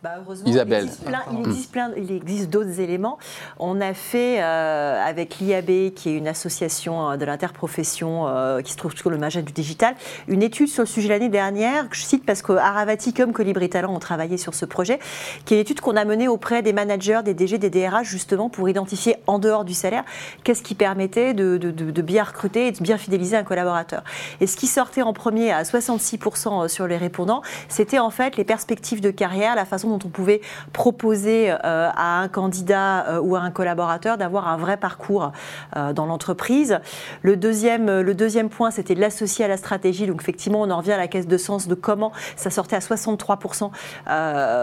[0.00, 0.88] bah, bah, Isabelle.
[1.32, 3.18] Il existe, plein, il existe, d'autres éléments.
[3.58, 8.70] On a fait euh, avec l'IAB, qui est une association euh, de l'interprofession euh, qui
[8.70, 9.96] se trouve sur le marché du digital,
[10.28, 13.68] une étude sur le sujet l'année dernière, que je cite parce que Aravati comme Colibri
[13.68, 15.00] Talent ont travaillé sur ce projet,
[15.44, 18.48] qui est une étude qu'on a menée auprès des managers, des DG, des DRH, justement
[18.48, 20.04] pour identifier en dehors du salaire
[20.44, 24.04] qu'est-ce qui permettait de, de, bien recruter et de bien fidéliser un collaborateur.
[24.40, 28.44] Et ce qui sortait en premier à 66% sur les répondants, c'était en fait les
[28.44, 30.40] perspectives de carrière, la façon dont on pouvait
[30.72, 35.32] proposer euh, à un candidat euh, ou à un collaborateur d'avoir un vrai parcours
[35.76, 36.78] euh, dans l'entreprise.
[37.22, 40.06] Le deuxième, le deuxième point, c'était de l'associer à la stratégie.
[40.06, 42.80] Donc effectivement, on en revient à la caisse de sens de comment ça sortait à
[42.80, 43.70] 63%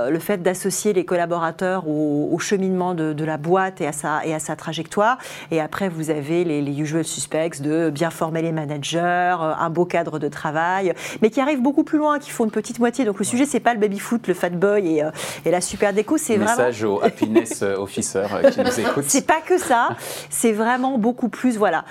[0.10, 4.40] le fait d'associer les collaborateurs au, cheminement de, la boîte et à, sa, et à
[4.40, 5.18] sa trajectoire.
[5.52, 9.86] Et après, vous avez les, les usual suspects de bien former les managers, un beau
[9.86, 13.06] cadre de travail, mais qui arrivent beaucoup plus loin, qui font une petite moitié.
[13.06, 15.04] Donc le sujet, c'est pas le baby foot, le fat boy et,
[15.45, 16.51] et la super déco, c'est vraiment.
[16.51, 19.06] Message aux happiness officers euh, qui nous écoutent.
[19.08, 19.89] C'est pas que ça,
[20.30, 21.86] c'est vraiment beaucoup plus, voilà,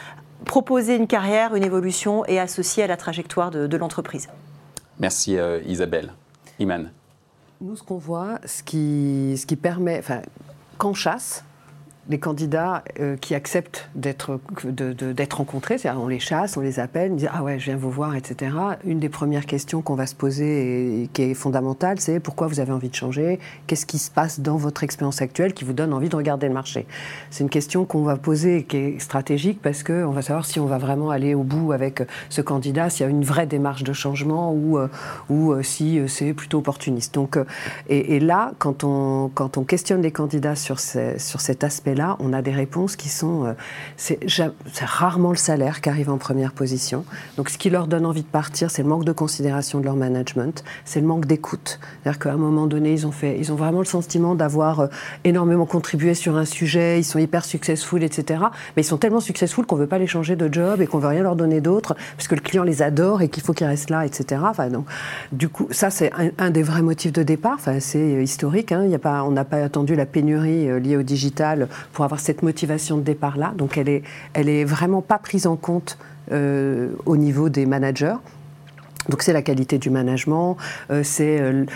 [0.45, 4.29] proposer une carrière, une évolution et associer à la trajectoire de, l'entreprise.
[5.01, 6.13] Merci euh, Isabelle.
[6.59, 6.91] Iman.
[7.61, 10.21] Nous, ce qu'on voit, ce qui, ce qui permet, enfin,
[10.79, 11.45] qu'en chasse,
[12.09, 14.39] les candidats euh, qui acceptent d'être
[15.37, 17.91] rencontrés, c'est-à-dire on les chasse, on les appelle, on dit ah ouais je viens vous
[17.91, 18.55] voir, etc.
[18.85, 22.61] Une des premières questions qu'on va se poser et qui est fondamentale, c'est pourquoi vous
[22.61, 25.95] avez envie de changer, qu'est-ce qui se passe dans votre expérience actuelle qui vous donne
[25.95, 26.87] envie de regarder le marché?
[27.31, 30.61] C'est une question qu'on va poser qui est stratégique parce que on va savoir si
[30.61, 33.83] on va vraiment aller au bout avec ce candidat, s'il y a une vraie démarche
[33.83, 34.89] de changement ou euh,
[35.31, 37.15] ou euh, si c'est plutôt opportuniste.
[37.15, 37.39] Donc
[37.89, 42.17] et, et, là quand on quand on questionne les candidats sur sur cet aspect là,
[42.21, 43.45] on a des réponses qui sont.
[43.45, 43.53] Euh,
[43.97, 44.19] c'est
[44.85, 47.05] rarement le salaire qui arrive en première position.
[47.37, 49.97] Donc, ce qui leur donne envie de partir, c'est le manque de considération de leur
[49.97, 51.79] management, c'est le manque d'écoute.
[52.03, 54.87] C'est-à-dire qu'à un moment donné, ils ont, fait, ils ont vraiment le sentiment d'avoir euh,
[55.25, 58.45] énormément contribué sur un sujet, ils sont hyper successful, etc.
[58.77, 60.99] Mais ils sont tellement successful qu'on ne veut pas les changer de job et qu'on
[60.99, 63.53] ne veut rien leur donner d'autre, parce que le client les adore et qu'il faut
[63.53, 64.43] qu'ils restent là, etc.
[64.45, 64.87] Enfin, donc,
[65.33, 67.55] du coup, ça, c'est un, des vrais motifs de départ.
[67.55, 68.73] Enfin, c'est euh, historique.
[68.73, 68.85] Hein.
[68.87, 72.43] Il a pas, on n'a pas attendu la pénurie liée au digital pour avoir cette
[72.43, 73.53] motivation de départ-là.
[73.57, 75.99] Donc elle est, elle est vraiment pas prise en compte
[76.33, 78.17] euh, au niveau des managers.
[79.09, 80.57] Donc c'est la qualité du management,
[80.91, 81.67] euh, c'est euh,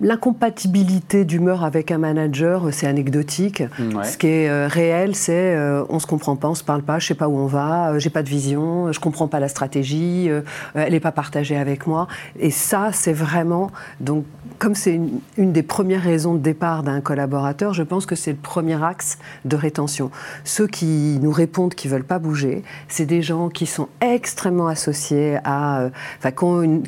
[0.00, 3.62] L'incompatibilité d'humeur avec un manager, c'est anecdotique.
[4.02, 6.98] Ce qui est euh, réel, c'est euh, on se comprend pas, on se parle pas,
[6.98, 9.48] je sais pas où on va, euh, j'ai pas de vision, je comprends pas la
[9.48, 10.30] stratégie,
[10.74, 12.08] elle n'est pas partagée avec moi.
[12.38, 14.24] Et ça, c'est vraiment donc
[14.58, 18.30] comme c'est une, une, des premières raisons de départ d'un collaborateur, je pense que c'est
[18.30, 20.10] le premier axe de rétention.
[20.44, 25.38] Ceux qui nous répondent qui veulent pas bouger, c'est des gens qui sont extrêmement associés
[25.44, 26.30] à, enfin,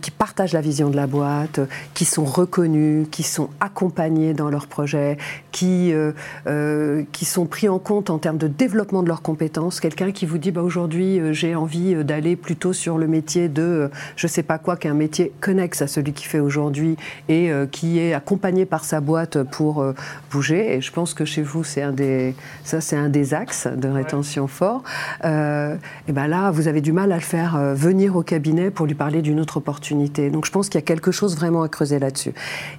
[0.00, 1.60] qui partagent la vision de la boîte,
[1.94, 5.16] qui sont reconnus qui sont accompagnés dans leurs projets,
[5.52, 6.12] qui, euh,
[6.46, 9.80] euh, qui sont pris en compte en termes de développement de leurs compétences.
[9.80, 13.90] Quelqu'un qui vous dit bah, aujourd'hui euh, j'ai envie d'aller plutôt sur le métier de
[14.16, 16.96] je sais pas quoi, qui est un métier connexe à celui qu'il fait aujourd'hui
[17.28, 19.84] et qui est accompagné par sa boîte pour
[20.30, 20.74] bouger.
[20.74, 23.88] Et je pense que chez vous c'est un des ça c'est un des axes de
[23.88, 24.82] rétention fort.
[25.22, 28.94] et ben là vous avez du mal à le faire venir au cabinet pour lui
[28.94, 30.30] parler d'une autre opportunité.
[30.30, 32.32] Donc je pense qu'il y a quelque chose vraiment à creuser là-dessus.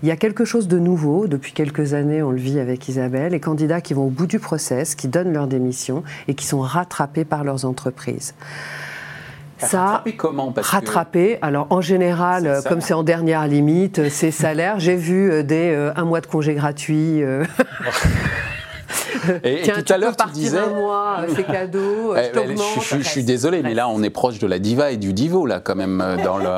[0.05, 3.31] Il y a quelque chose de nouveau, depuis quelques années, on le vit avec Isabelle,
[3.31, 6.59] les candidats qui vont au bout du process, qui donnent leur démission et qui sont
[6.59, 8.35] rattrapés par leurs entreprises.
[9.57, 10.51] Ça, rattraper comment?
[10.51, 14.79] Parce Rattraper, alors en général, comme c'est en dernière limite, c'est salaire.
[14.79, 17.23] J'ai vu des un mois de congé gratuit.
[19.43, 20.57] Et, tout à l'heure, tu disais.
[20.57, 24.47] Un mois, c'est cadeau, eh, ben, je, suis désolé, mais là, on est proche de
[24.47, 26.49] la diva et du divo, là, quand même, euh, dans le.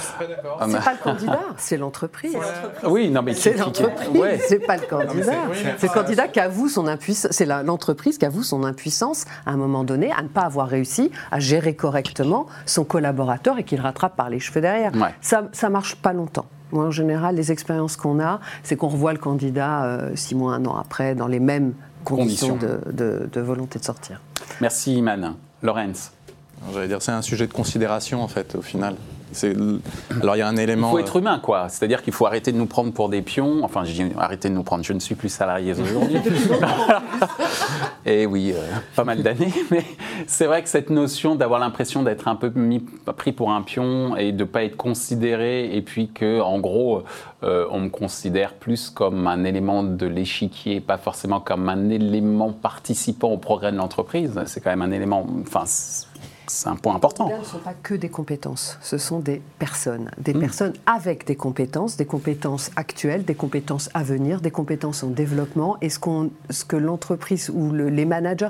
[0.00, 2.36] C'est pas le candidat, c'est l'entreprise.
[2.84, 5.32] Oui, non, mais c'est l'entreprise, c'est pas le candidat.
[5.78, 9.56] C'est le candidat qui avoue son impuissance, c'est l'entreprise qui avoue son impuissance à un
[9.56, 14.16] moment donné à ne pas avoir réussi à gérer correctement son collaborateur et qu'il rattrape
[14.16, 14.92] par les cheveux derrière.
[15.20, 16.46] Ça, ça marche pas longtemps.
[16.72, 20.54] Moi, en général, les expériences qu'on a, c'est qu'on revoit le candidat euh, six mois,
[20.54, 24.20] un an après, dans les mêmes conditions, De, volonté de sortir.
[24.60, 25.34] Merci Iman.
[25.62, 26.12] Lorenz
[26.72, 28.96] J'allais dire, c'est un sujet de considération en fait, au final.
[30.22, 30.88] Alors il y a un élément.
[30.88, 31.68] Il faut être humain, quoi.
[31.68, 33.64] C'est-à-dire qu'il faut arrêter de nous prendre pour des pions.
[33.64, 34.84] Enfin, je dis arrêter de nous prendre.
[34.84, 36.16] Je ne suis plus salarié aujourd'hui.
[38.06, 38.60] et oui, euh,
[38.96, 39.52] pas mal d'années.
[39.70, 39.84] Mais
[40.26, 42.80] c'est vrai que cette notion d'avoir l'impression d'être un peu mis,
[43.16, 47.02] pris pour un pion et de ne pas être considéré, et puis que, en gros,
[47.42, 52.52] euh, on me considère plus comme un élément de l'échiquier, pas forcément comme un élément
[52.52, 54.38] participant au progrès de l'entreprise.
[54.46, 55.26] C'est quand même un élément.
[55.42, 55.64] Enfin,
[56.50, 57.28] c'est un point important.
[57.28, 60.10] Ce ne sont pas que des compétences, ce sont des personnes.
[60.18, 60.40] Des hmm.
[60.40, 65.76] personnes avec des compétences, des compétences actuelles, des compétences à venir, des compétences en développement.
[65.80, 66.00] Et ce,
[66.50, 68.48] ce que l'entreprise ou les managers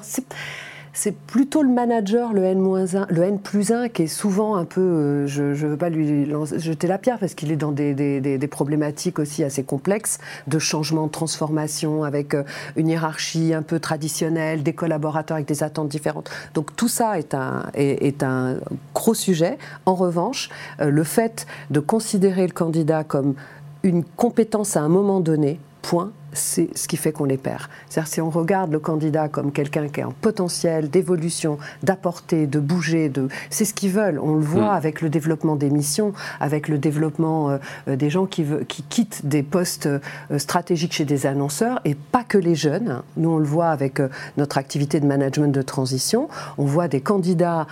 [0.93, 4.81] c'est plutôt le manager, le N-1, le N plus 1, qui est souvent un peu,
[4.81, 9.19] euh, je ne veux pas lui jeter la pierre parce qu'il est dans des, problématiques
[9.19, 12.43] aussi assez complexes de changement, de transformation avec euh,
[12.77, 16.31] une hiérarchie un peu traditionnelle, des collaborateurs avec des attentes différentes.
[16.55, 18.57] Donc tout ça est un, est, un
[18.95, 19.59] gros sujet.
[19.87, 20.51] En revanche,
[20.81, 23.35] euh, le fait de considérer le candidat comme
[23.83, 27.63] une compétence à un moment donné, point, c'est ce qui fait qu'on les perd.
[27.89, 32.59] C'est-à-dire si on regarde le candidat comme quelqu'un qui a un potentiel d'évolution, d'apporter, de
[32.59, 33.29] bouger, de...
[33.51, 34.19] c'est ce qu'ils veulent.
[34.19, 34.77] On le voit mm.
[34.77, 39.43] avec le développement des missions, avec le développement euh, des gens qui, qui, quittent des
[39.43, 43.03] postes euh, stratégiques chez des annonceurs, et pas que les jeunes.
[43.17, 46.29] Nous, on le voit avec euh, notre activité de management de transition.
[46.59, 47.67] On voit des candidats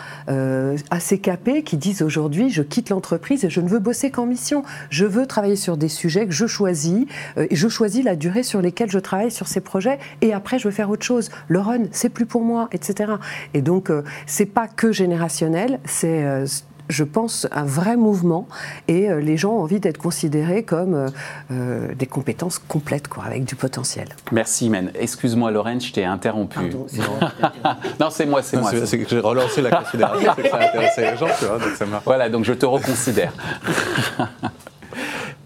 [0.91, 4.63] assez capés qui disent aujourd'hui, je quitte l'entreprise et je ne veux bosser qu'en mission.
[4.91, 8.61] Je veux travailler sur des sujets que je choisis, et je choisis la durée sur
[8.63, 11.31] lesquels je travaille sur ces projets et après je veux faire autre chose.
[11.47, 13.13] Le run, c'est plus pour moi, etc.
[13.55, 16.47] Et donc, euh, c'est pas que générationnel, c'est euh,
[16.89, 18.49] je pense, un vrai mouvement
[18.89, 21.11] et euh, les gens ont envie d'être considérés comme
[21.51, 24.09] des compétences complètes, quoi, avec du potentiel.
[24.33, 24.91] Merci, Men.
[24.95, 26.59] Excuse-moi, Lorraine, je t'ai interrompu.
[28.01, 28.71] non, c'est moi, c'est moi.
[28.87, 31.77] C'est que j'ai relancé la considération, c'est que ça intéressait les gens, tu vois, donc
[31.77, 32.05] ça marche.
[32.07, 33.33] Voilà, donc je te reconsidère.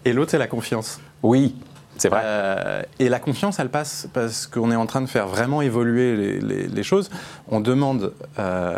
[0.05, 1.01] et l'autre, c'est la confiance.
[1.21, 1.55] Oui.
[2.03, 2.21] C'est vrai.
[2.25, 6.37] Euh, et la confiance, elle passe parce qu'on est en train de faire vraiment évoluer
[6.41, 7.09] les, choses.
[7.47, 8.77] On demande euh,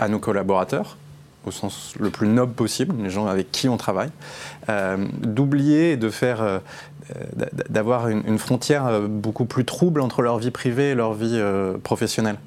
[0.00, 0.96] à nos collaborateurs,
[1.46, 4.10] au sens le plus noble possible, les gens avec qui on travaille,
[4.68, 6.60] euh, d'oublier et de faire,
[7.68, 11.40] d'avoir une, une, frontière beaucoup plus trouble entre leur vie privée et leur vie
[11.84, 12.38] professionnelle.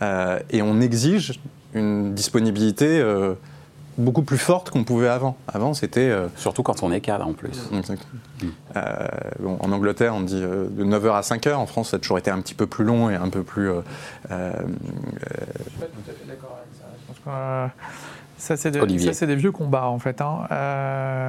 [0.00, 1.40] et on exige
[1.74, 3.02] une disponibilité
[3.98, 5.36] beaucoup plus forte qu'on pouvait avant.
[5.48, 6.08] Avant, c'était.
[6.08, 7.70] Euh, Surtout quand on est cadre en plus.
[8.76, 9.08] Euh,
[9.60, 11.54] en Angleterre, on dit euh, de 9h à 5h.
[11.54, 13.68] En France, ça a toujours été un petit peu plus long et un peu plus.
[13.68, 14.52] Je suis pas
[15.86, 16.84] tout à fait d'accord avec ça.
[16.98, 17.74] Je pense que.
[18.38, 20.22] Ça, c'est des, vieux combats, en fait.
[20.22, 20.46] Hein.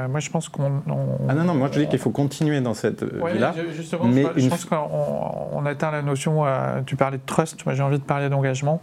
[0.09, 0.81] moi, je pense qu'on.
[1.27, 3.53] Ah non, non, moi, je dis qu'il faut continuer dans cette vie-là.
[3.73, 6.45] justement, mais je, pense qu'on atteint la notion.
[6.85, 8.81] tu parlais de trust, moi, j'ai envie de parler d'engagement.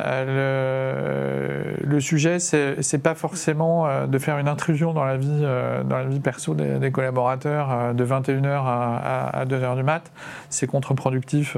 [0.00, 5.28] Euh, le, le, sujet, c'est pas forcément euh, de faire une intrusion dans la vie,
[5.30, 10.10] euh, dans la vie perso des, collaborateurs de 21h à, 2h du mat.
[10.50, 11.56] C'est contre-productif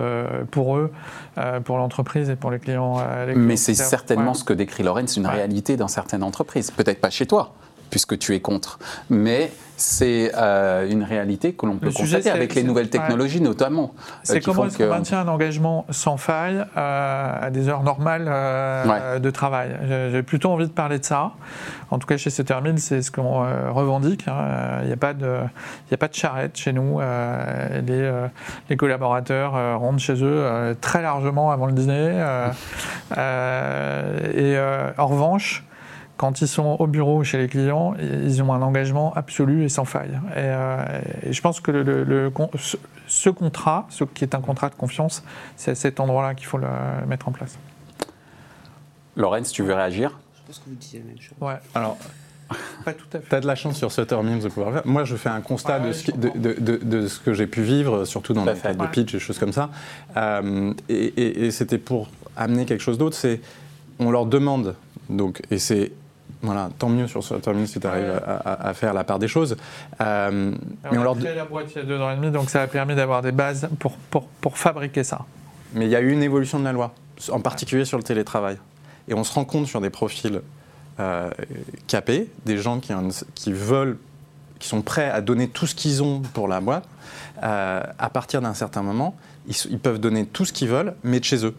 [0.51, 0.93] pour eux,
[1.65, 2.99] pour l'entreprise et pour les clients.
[3.35, 6.71] Mais c'est certainement ce que décrit Lorraine, c'est une réalité dans certaines entreprises.
[6.71, 7.55] Peut-être pas chez toi,
[7.91, 8.79] puisque tu es contre.
[9.11, 13.93] Mais c'est euh, une réalité que l'on peut constater avec les nouvelles technologies notamment.
[13.95, 18.25] Euh, c'est comment est-ce qu'on maintient un engagement sans faille euh, à des heures normales
[19.21, 19.77] de travail.
[20.11, 21.33] J'ai plutôt envie de parler de ça.
[21.91, 24.27] En tout cas, chez Cettermill, c'est ce qu'on revendique.
[24.27, 24.81] Hein.
[24.83, 25.41] Il n'y a, pas de,
[25.93, 27.01] a pas de charrette chez nous.
[27.01, 28.11] Les,
[28.71, 32.25] les, collaborateurs rentrent chez eux très largement avant le dîner.
[33.17, 34.59] et
[34.99, 35.65] en revanche,
[36.17, 39.85] quand ils sont au bureau chez les clients, ils ont un engagement absolu et sans
[39.85, 40.19] faille.
[40.31, 41.01] Et, euh,
[41.31, 42.33] je pense que le,
[43.07, 45.23] ce contrat, ce qui est un contrat de confiance,
[45.57, 46.69] c'est à cet endroit-là qu'il faut le
[47.07, 47.59] mettre en place.
[49.17, 50.19] Laurence, tu veux réagir?
[50.35, 51.37] Je pense que vous disiez la même chose.
[51.41, 51.57] Ouais.
[51.75, 51.97] Alors,
[52.85, 53.29] pas tout à fait.
[53.29, 54.83] Tu as de la chance sur Sutter Mims de pouvoir faire.
[54.85, 58.45] Moi, je fais un constat de, ce de, ce que j'ai pu vivre, surtout dans
[58.45, 59.71] les fêtes de pitch et choses comme ça.
[60.17, 63.41] Euh, et, et c'était pour amener quelque chose d'autre, c'est
[63.99, 64.75] on leur demande
[65.09, 65.93] Donc, et c'est
[66.43, 69.57] voilà, tant mieux sur tant mieux si tu arrives à, faire la part des choses.
[70.01, 70.53] Euh,
[70.91, 71.19] mais on, leur...
[71.19, 73.23] créé la boîte il y a deux ans et demi, donc ça a permis d'avoir
[73.23, 75.25] des bases pour, pour, pour, fabriquer ça.
[75.75, 76.95] Mais il y a eu une évolution de la loi,
[77.31, 78.59] en particulier sur le télétravail.
[79.09, 80.41] Et on se rend compte sur des profils
[80.99, 81.31] euh,
[81.87, 82.93] capés, des gens qui,
[83.35, 83.99] qui veulent,
[84.59, 86.89] qui sont prêts à donner tout ce qu'ils ont pour la boîte,
[87.43, 89.15] euh, à partir d'un certain moment,
[89.47, 91.55] ils, peuvent donner tout ce qu'ils veulent, mais de chez eux.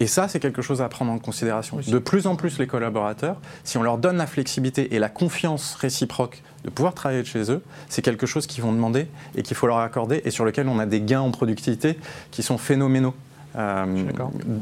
[0.00, 1.78] Et ça, c'est quelque chose à prendre en considération.
[1.86, 5.74] De plus en plus, les collaborateurs, si on leur donne la flexibilité et la confiance
[5.74, 9.56] réciproque de pouvoir travailler de chez eux, c'est quelque chose qu'ils vont demander et qu'il
[9.56, 11.98] faut leur accorder et sur lequel on a des gains en productivité
[12.30, 13.14] qui sont phénoménaux.
[13.54, 14.04] Euh,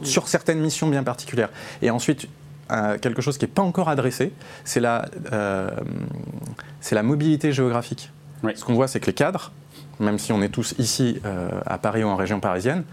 [0.03, 1.51] sur certaines missions bien particulières.
[1.81, 2.27] Et ensuite,
[2.73, 4.33] euh, quelque chose qui n'est pas encore adressé,
[4.65, 5.71] c'est la, euh,
[6.91, 8.11] la mobilité géographique.
[8.55, 9.53] Ce qu'on voit, c'est que les cadres,
[10.01, 11.21] même si on est tous ici
[11.67, 12.85] à Paris ou en région parisienne,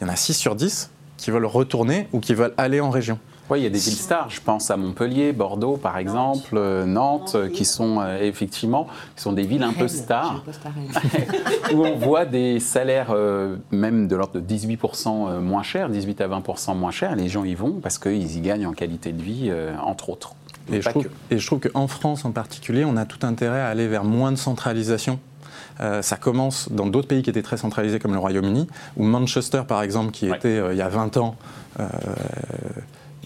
[0.00, 2.88] il y en a 6 sur 10 qui veulent retourner ou qui veulent aller en
[2.88, 3.18] région.
[3.50, 4.28] Oui, il y a des villes stars.
[4.28, 9.32] Je pense à Montpellier, Bordeaux, par exemple, Nantes, euh, qui sont euh, effectivement qui sont
[9.32, 10.44] des villes un peu stars,
[11.72, 16.28] où on voit des salaires euh, même de l'ordre de 18% moins chers, 18 à
[16.28, 17.16] 20% moins chers.
[17.16, 19.50] Les gens y vont parce qu'ils y gagnent en qualité de vie,
[19.82, 20.34] entre autres.
[20.70, 23.68] Et je, trouve, et je, trouve, qu'en France en particulier, on a tout intérêt à
[23.68, 25.18] aller vers moins de centralisation
[25.80, 28.66] euh, ça commence dans d'autres pays qui étaient très centralisés comme le Royaume-Uni,
[28.96, 31.36] ou Manchester par exemple, qui était euh, il y a 20 ans
[31.80, 31.86] euh,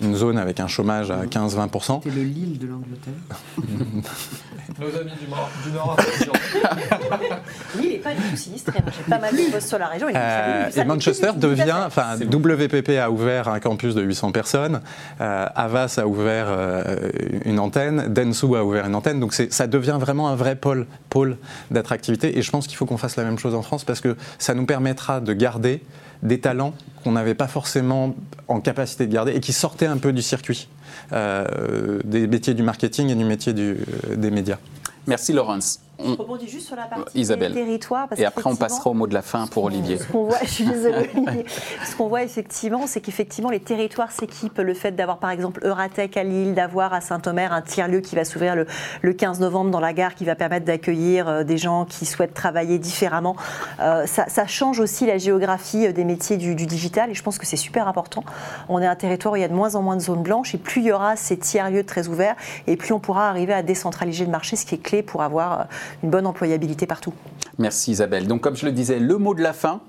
[0.02, 2.02] une zone avec un chômage à 15-20%.
[2.02, 3.12] C'était le Lille de l'Angleterre.
[4.80, 5.96] Nos amis du, Nord, du Nord
[7.78, 8.72] Lille n'est pas du tout sinistre.
[8.74, 10.08] J'ai pas mal de postes sur la région.
[10.08, 14.80] et Manchester devient, enfin, WPP a ouvert un campus de 800 personnes,
[15.18, 16.48] Avas a ouvert
[17.44, 21.36] une antenne, Densu a ouvert une antenne, donc ça devient vraiment un vrai pôle, pôle
[21.70, 22.38] d'attractivité.
[22.38, 24.54] Et je pense qu'il faut qu'on fasse la même chose en France parce que ça
[24.54, 25.82] nous permettra de garder
[26.22, 28.14] des talents qu'on n'avait pas forcément
[28.48, 30.68] en capacité de garder et qui sortaient un peu du circuit
[31.12, 33.76] euh, des métiers du marketing et du métier euh,
[34.14, 34.58] des médias.
[35.06, 35.80] Merci Laurence.
[36.04, 37.52] Je rebondis juste sur la partie Isabelle.
[37.52, 38.08] territoire.
[38.16, 39.98] et après, on passera au mot de la fin pour Olivier.
[39.98, 41.10] Ce qu'on voit, je suis désolée,
[41.84, 44.58] Ce qu'on voit effectivement, c'est qu'effectivement, les territoires s'équipent.
[44.58, 48.24] Le fait d'avoir, par exemple, Euratech à Lille, d'avoir à Saint-Omer un tiers-lieu qui va
[48.24, 52.06] s'ouvrir le, 15 novembre dans la gare, qui va permettre d'accueillir euh, des gens qui
[52.06, 53.36] souhaitent travailler différemment.
[53.80, 57.46] Euh, ça, change aussi la géographie euh, des métiers du, digital et je pense que
[57.46, 58.24] c'est super important.
[58.68, 60.54] On est un territoire où il y a de moins en moins de zones blanches
[60.54, 62.36] et plus il y aura ces tiers-lieux très ouverts
[62.66, 65.66] et plus on pourra arriver à décentraliser le marché, ce qui est clé pour avoir
[66.02, 67.14] une bonne employabilité partout.
[67.58, 68.26] Merci Isabelle.
[68.26, 69.80] Donc comme je le disais, le mot de la fin,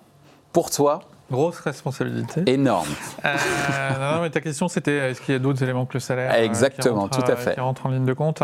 [0.51, 1.01] pour toi,
[1.31, 2.43] Grosse responsabilité.
[2.45, 2.87] Énorme.
[3.25, 6.31] Euh, non, mais ta question, c'était est-ce qu'il y a d'autres éléments que le salaire
[6.31, 7.55] euh, Exactement, tout à fait.
[7.55, 8.43] qui rentrent en ligne de compte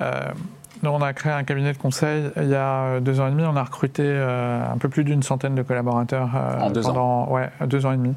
[0.00, 0.20] euh,
[0.84, 3.42] nous, on a créé un cabinet de conseil il y a deux ans et demi.
[3.42, 7.32] On a recruté un peu plus d'une centaine de collaborateurs en deux pendant ans.
[7.32, 8.14] Ouais, deux ans et demi,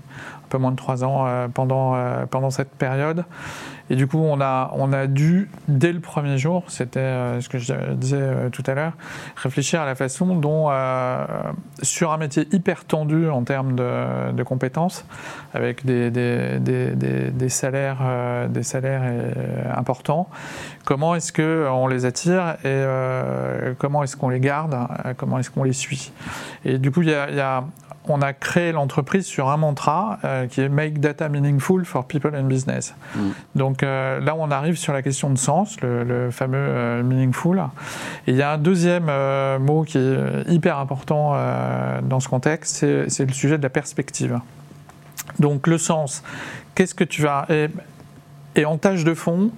[0.51, 1.95] peu moins de trois ans pendant,
[2.29, 3.25] pendant cette période.
[3.91, 7.49] Et du coup, on a, on a dû, dès le premier jour, c'était euh, ce
[7.49, 8.93] que je disais euh, tout à l'heure,
[9.35, 11.25] réfléchir à la façon dont, euh,
[11.81, 15.05] sur un métier hyper tendu en termes de, compétences,
[15.53, 19.03] avec des, des, des, salaires, des salaires
[19.75, 20.29] importants,
[20.85, 22.83] comment est-ce qu'on les attire et
[23.77, 24.75] comment est-ce qu'on les garde,
[25.17, 26.11] comment est-ce qu'on les suit.
[26.63, 27.63] Et du coup, il y a
[28.07, 32.35] on a créé l'entreprise sur un mantra euh, qui est Make Data Meaningful for People
[32.35, 32.95] and Business.
[33.15, 33.19] Mm.
[33.55, 37.61] Donc euh, là, on arrive sur la question de sens, le, fameux euh, meaningful.
[38.27, 39.11] Et il y a un deuxième
[39.59, 41.35] mot qui est hyper important
[42.03, 44.39] dans ce contexte, c'est le sujet de la perspective.
[45.39, 46.23] Donc le sens,
[46.75, 47.45] qu'est-ce que tu vas...
[47.49, 47.67] Et,
[48.55, 49.51] et en tâche de fond,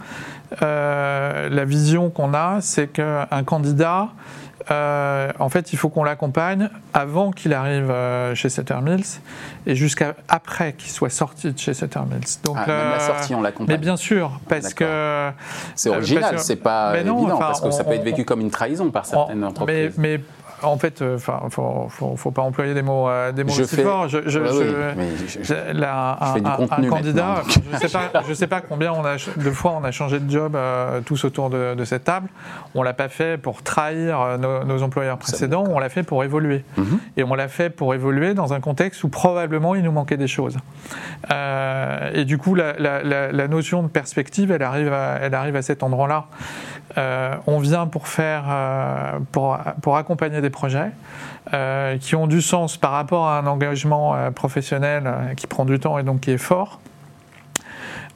[0.61, 4.09] la vision qu'on a, c'est qu'un candidat
[4.71, 9.19] euh, en fait, il faut qu'on l'accompagne avant qu'il arrive euh, chez Sutter Mills
[9.65, 12.39] et jusqu'à après qu'il soit sorti de chez Sutter Mills.
[12.43, 13.75] Donc, ah, même la sortie, on l'accompagne.
[13.75, 15.31] Mais bien sûr, parce que
[15.75, 19.05] c'est original, c'est pas évident parce que ça peut être vécu comme une trahison par
[19.05, 19.95] certaines entreprises.
[19.97, 20.19] Mais,
[20.63, 24.07] en fait, euh, enfin, faut, faut, pas employer des mots, euh, des mots aussi forts.
[24.07, 24.95] Je, je, un,
[26.89, 30.19] candidat, je sais pas, je sais pas combien on a, de fois on a changé
[30.19, 32.29] de job euh, tous autour de, cette table.
[32.75, 35.65] On l'a pas fait pour trahir nos, employeurs précédents.
[35.69, 36.63] On l'a fait pour évoluer.
[36.77, 36.99] Mhm.
[37.17, 40.27] Et on l'a fait pour évoluer dans un contexte où probablement il nous manquait des
[40.27, 40.57] choses.
[41.29, 45.83] et du coup, la, la, notion de perspective, elle arrive à, elle arrive à cet
[45.83, 46.25] endroit-là.
[47.47, 48.45] on vient pour faire,
[49.31, 50.91] pour, pour accompagner des projets
[51.53, 55.65] euh, qui ont du sens par rapport à un engagement euh, professionnel euh, qui prend
[55.65, 56.79] du temps et donc qui est fort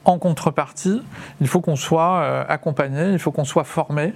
[0.08, 1.02] en contrepartie,
[1.42, 4.14] il faut qu'on soit euh, accompagné, il faut qu'on soit formé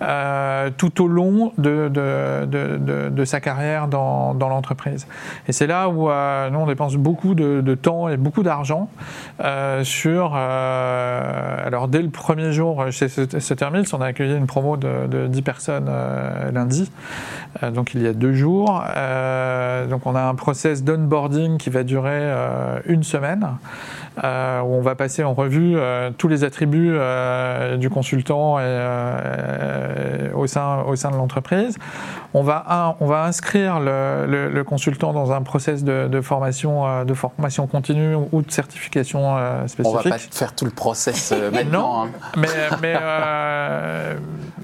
[0.00, 5.06] euh, tout au long de, de, sa carrière dans, dans l'entreprise.
[5.46, 8.88] Et c'est là où euh, nous, on dépense beaucoup de, temps et beaucoup d'argent
[9.82, 10.34] sur...
[10.34, 13.08] alors, dès le premier jour chez
[13.56, 15.90] Termils, on a accueilli une promo de, 10 personnes
[16.54, 16.90] lundi,
[17.74, 18.82] donc il y a deux jours.
[19.90, 22.32] donc, on a un process d'onboarding qui va durer
[22.86, 23.58] une semaine.
[24.22, 28.58] Euh, où on va passer en revue euh, tous les attributs euh, du consultant
[30.34, 31.76] au, sein, au sein de l'entreprise.
[32.32, 38.14] On va, on va inscrire le, consultant dans un process de, formation, de formation continue
[38.30, 39.36] ou de certification
[39.66, 40.00] spécifique.
[40.04, 42.04] On va pas faire tout le process maintenant.
[42.04, 42.42] Non, hein.
[42.80, 42.94] mais,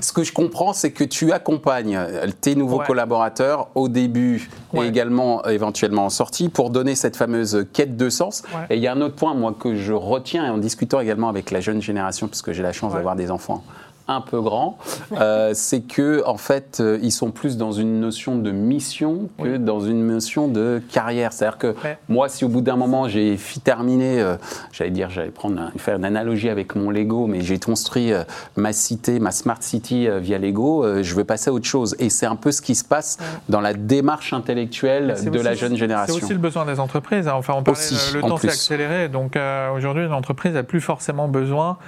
[0.01, 1.99] ce que je comprends, c'est que tu accompagnes
[2.41, 7.97] tes nouveaux collaborateurs au début et également éventuellement en sortie pour donner cette fameuse quête
[7.97, 8.43] de sens.
[8.69, 11.29] Et il y a un autre point moi, que je retiens, et en discutant également
[11.29, 13.65] avec la jeune génération, puisque j'ai la chance d'avoir des enfants
[14.11, 14.77] un peu grand,
[15.13, 19.57] euh, c'est que en fait, euh, ils sont plus dans une notion de mission que
[19.57, 21.33] dans une notion de carrière.
[21.33, 21.75] C'est-à-dire que
[22.09, 24.37] moi, si au bout d'un moment j'ai terminé, euh,
[24.73, 28.13] j'allais dire, j'allais prendre faire une analogie avec mon Lego, mais j'ai construit
[28.57, 31.95] ma cité, ma smart city via Lego, je vais passer à autre chose.
[31.99, 35.77] Et c'est un peu ce qui se passe dans la démarche intellectuelle de la jeune
[35.77, 36.17] génération.
[36.17, 37.29] C'est aussi le besoin des entreprises.
[37.29, 37.35] Hein.
[37.37, 37.81] Enfin, on parlait,
[38.15, 39.39] le temps s'est accéléré, donc
[39.77, 41.79] aujourd'hui, une entreprise n'a plus forcément besoin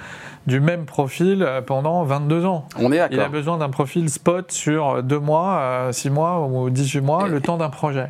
[0.47, 2.67] du même profil pendant 22 ans.
[2.77, 7.01] On est Il a besoin d'un profil spot sur 2 mois, 6 mois ou 18
[7.01, 8.09] mois, le temps d'un projet.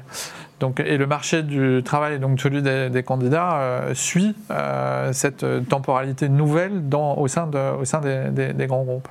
[0.59, 6.29] Donc, et le marché du travail, donc celui des, candidats, euh, suit euh, cette temporalité
[6.29, 9.09] nouvelle dans, au sein, de, au sein des grands groupes.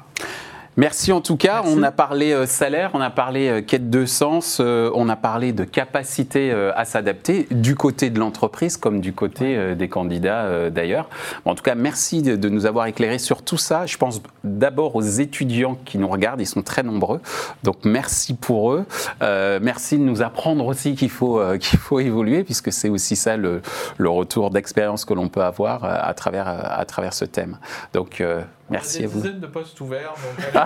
[0.79, 1.63] Merci en tout cas.
[1.67, 5.17] On a parlé euh, salaire, on a parlé euh, quête de sens, euh, on a
[5.17, 11.09] parlé de capacité à s'adapter du côté de l'entreprise comme du côté des candidats d'ailleurs.
[11.45, 13.87] en tout cas, merci de, nous avoir éclairé sur tout ça.
[13.87, 17.21] Je pense d'abord aux étudiants qui nous regardent, ils sont très nombreux.
[17.63, 18.85] Donc merci pour eux.
[19.21, 23.63] merci de nous apprendre aussi qu'il faut, qu'il faut évoluer puisque c'est aussi ça le,
[23.99, 27.59] le retour d'expérience que l'on peut avoir à travers, à travers ce thème.
[27.93, 28.23] Donc
[28.71, 29.19] Merci à vous.
[29.21, 30.45] Il y a des dizaines de postes ouverts, donc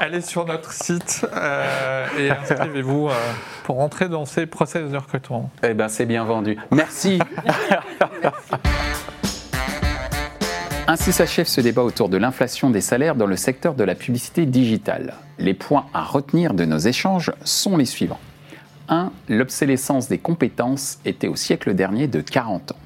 [0.00, 3.14] allez, sur notre site euh, et inscrivez-vous euh,
[3.64, 5.50] pour entrer dans ces process de recrutement.
[5.62, 6.58] Eh bien, c'est bien vendu.
[6.70, 7.20] Merci.
[10.86, 14.44] Ainsi s'achève ce débat autour de l'inflation des salaires dans le secteur de la publicité
[14.44, 15.14] digitale.
[15.38, 18.20] Les points à retenir de nos échanges sont les suivants.
[18.88, 19.10] 1.
[19.30, 22.76] L'obsolescence des compétences était au siècle dernier de 40 ans.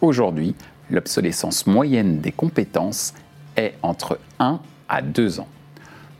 [0.00, 0.54] Aujourd'hui,
[0.92, 3.14] l'obsolescence moyenne des compétences
[3.56, 5.48] est entre 1 à 2 ans.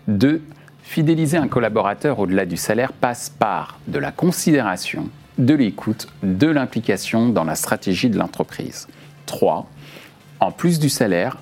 [0.08, 0.42] 2.
[0.82, 5.08] Fidéliser un collaborateur au-delà du salaire passe par de la considération,
[5.38, 8.88] de l'écoute, de l'implication dans la stratégie de l'entreprise.
[9.26, 9.68] 3.
[10.40, 11.38] En plus du salaire,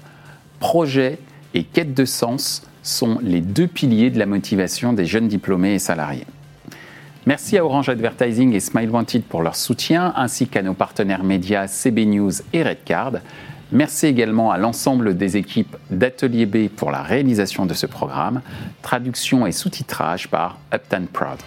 [0.59, 1.18] projet
[1.55, 5.78] et quête de sens sont les deux piliers de la motivation des jeunes diplômés et
[5.78, 6.26] salariés.
[7.27, 11.68] Merci à Orange Advertising et Smile Wanted pour leur soutien, ainsi qu'à nos partenaires médias
[11.68, 13.12] CB News et Redcard.
[13.73, 18.41] Merci également à l'ensemble des équipes d'Atelier B pour la réalisation de ce programme,
[18.83, 21.39] traduction et sous-titrage par Upton Proud.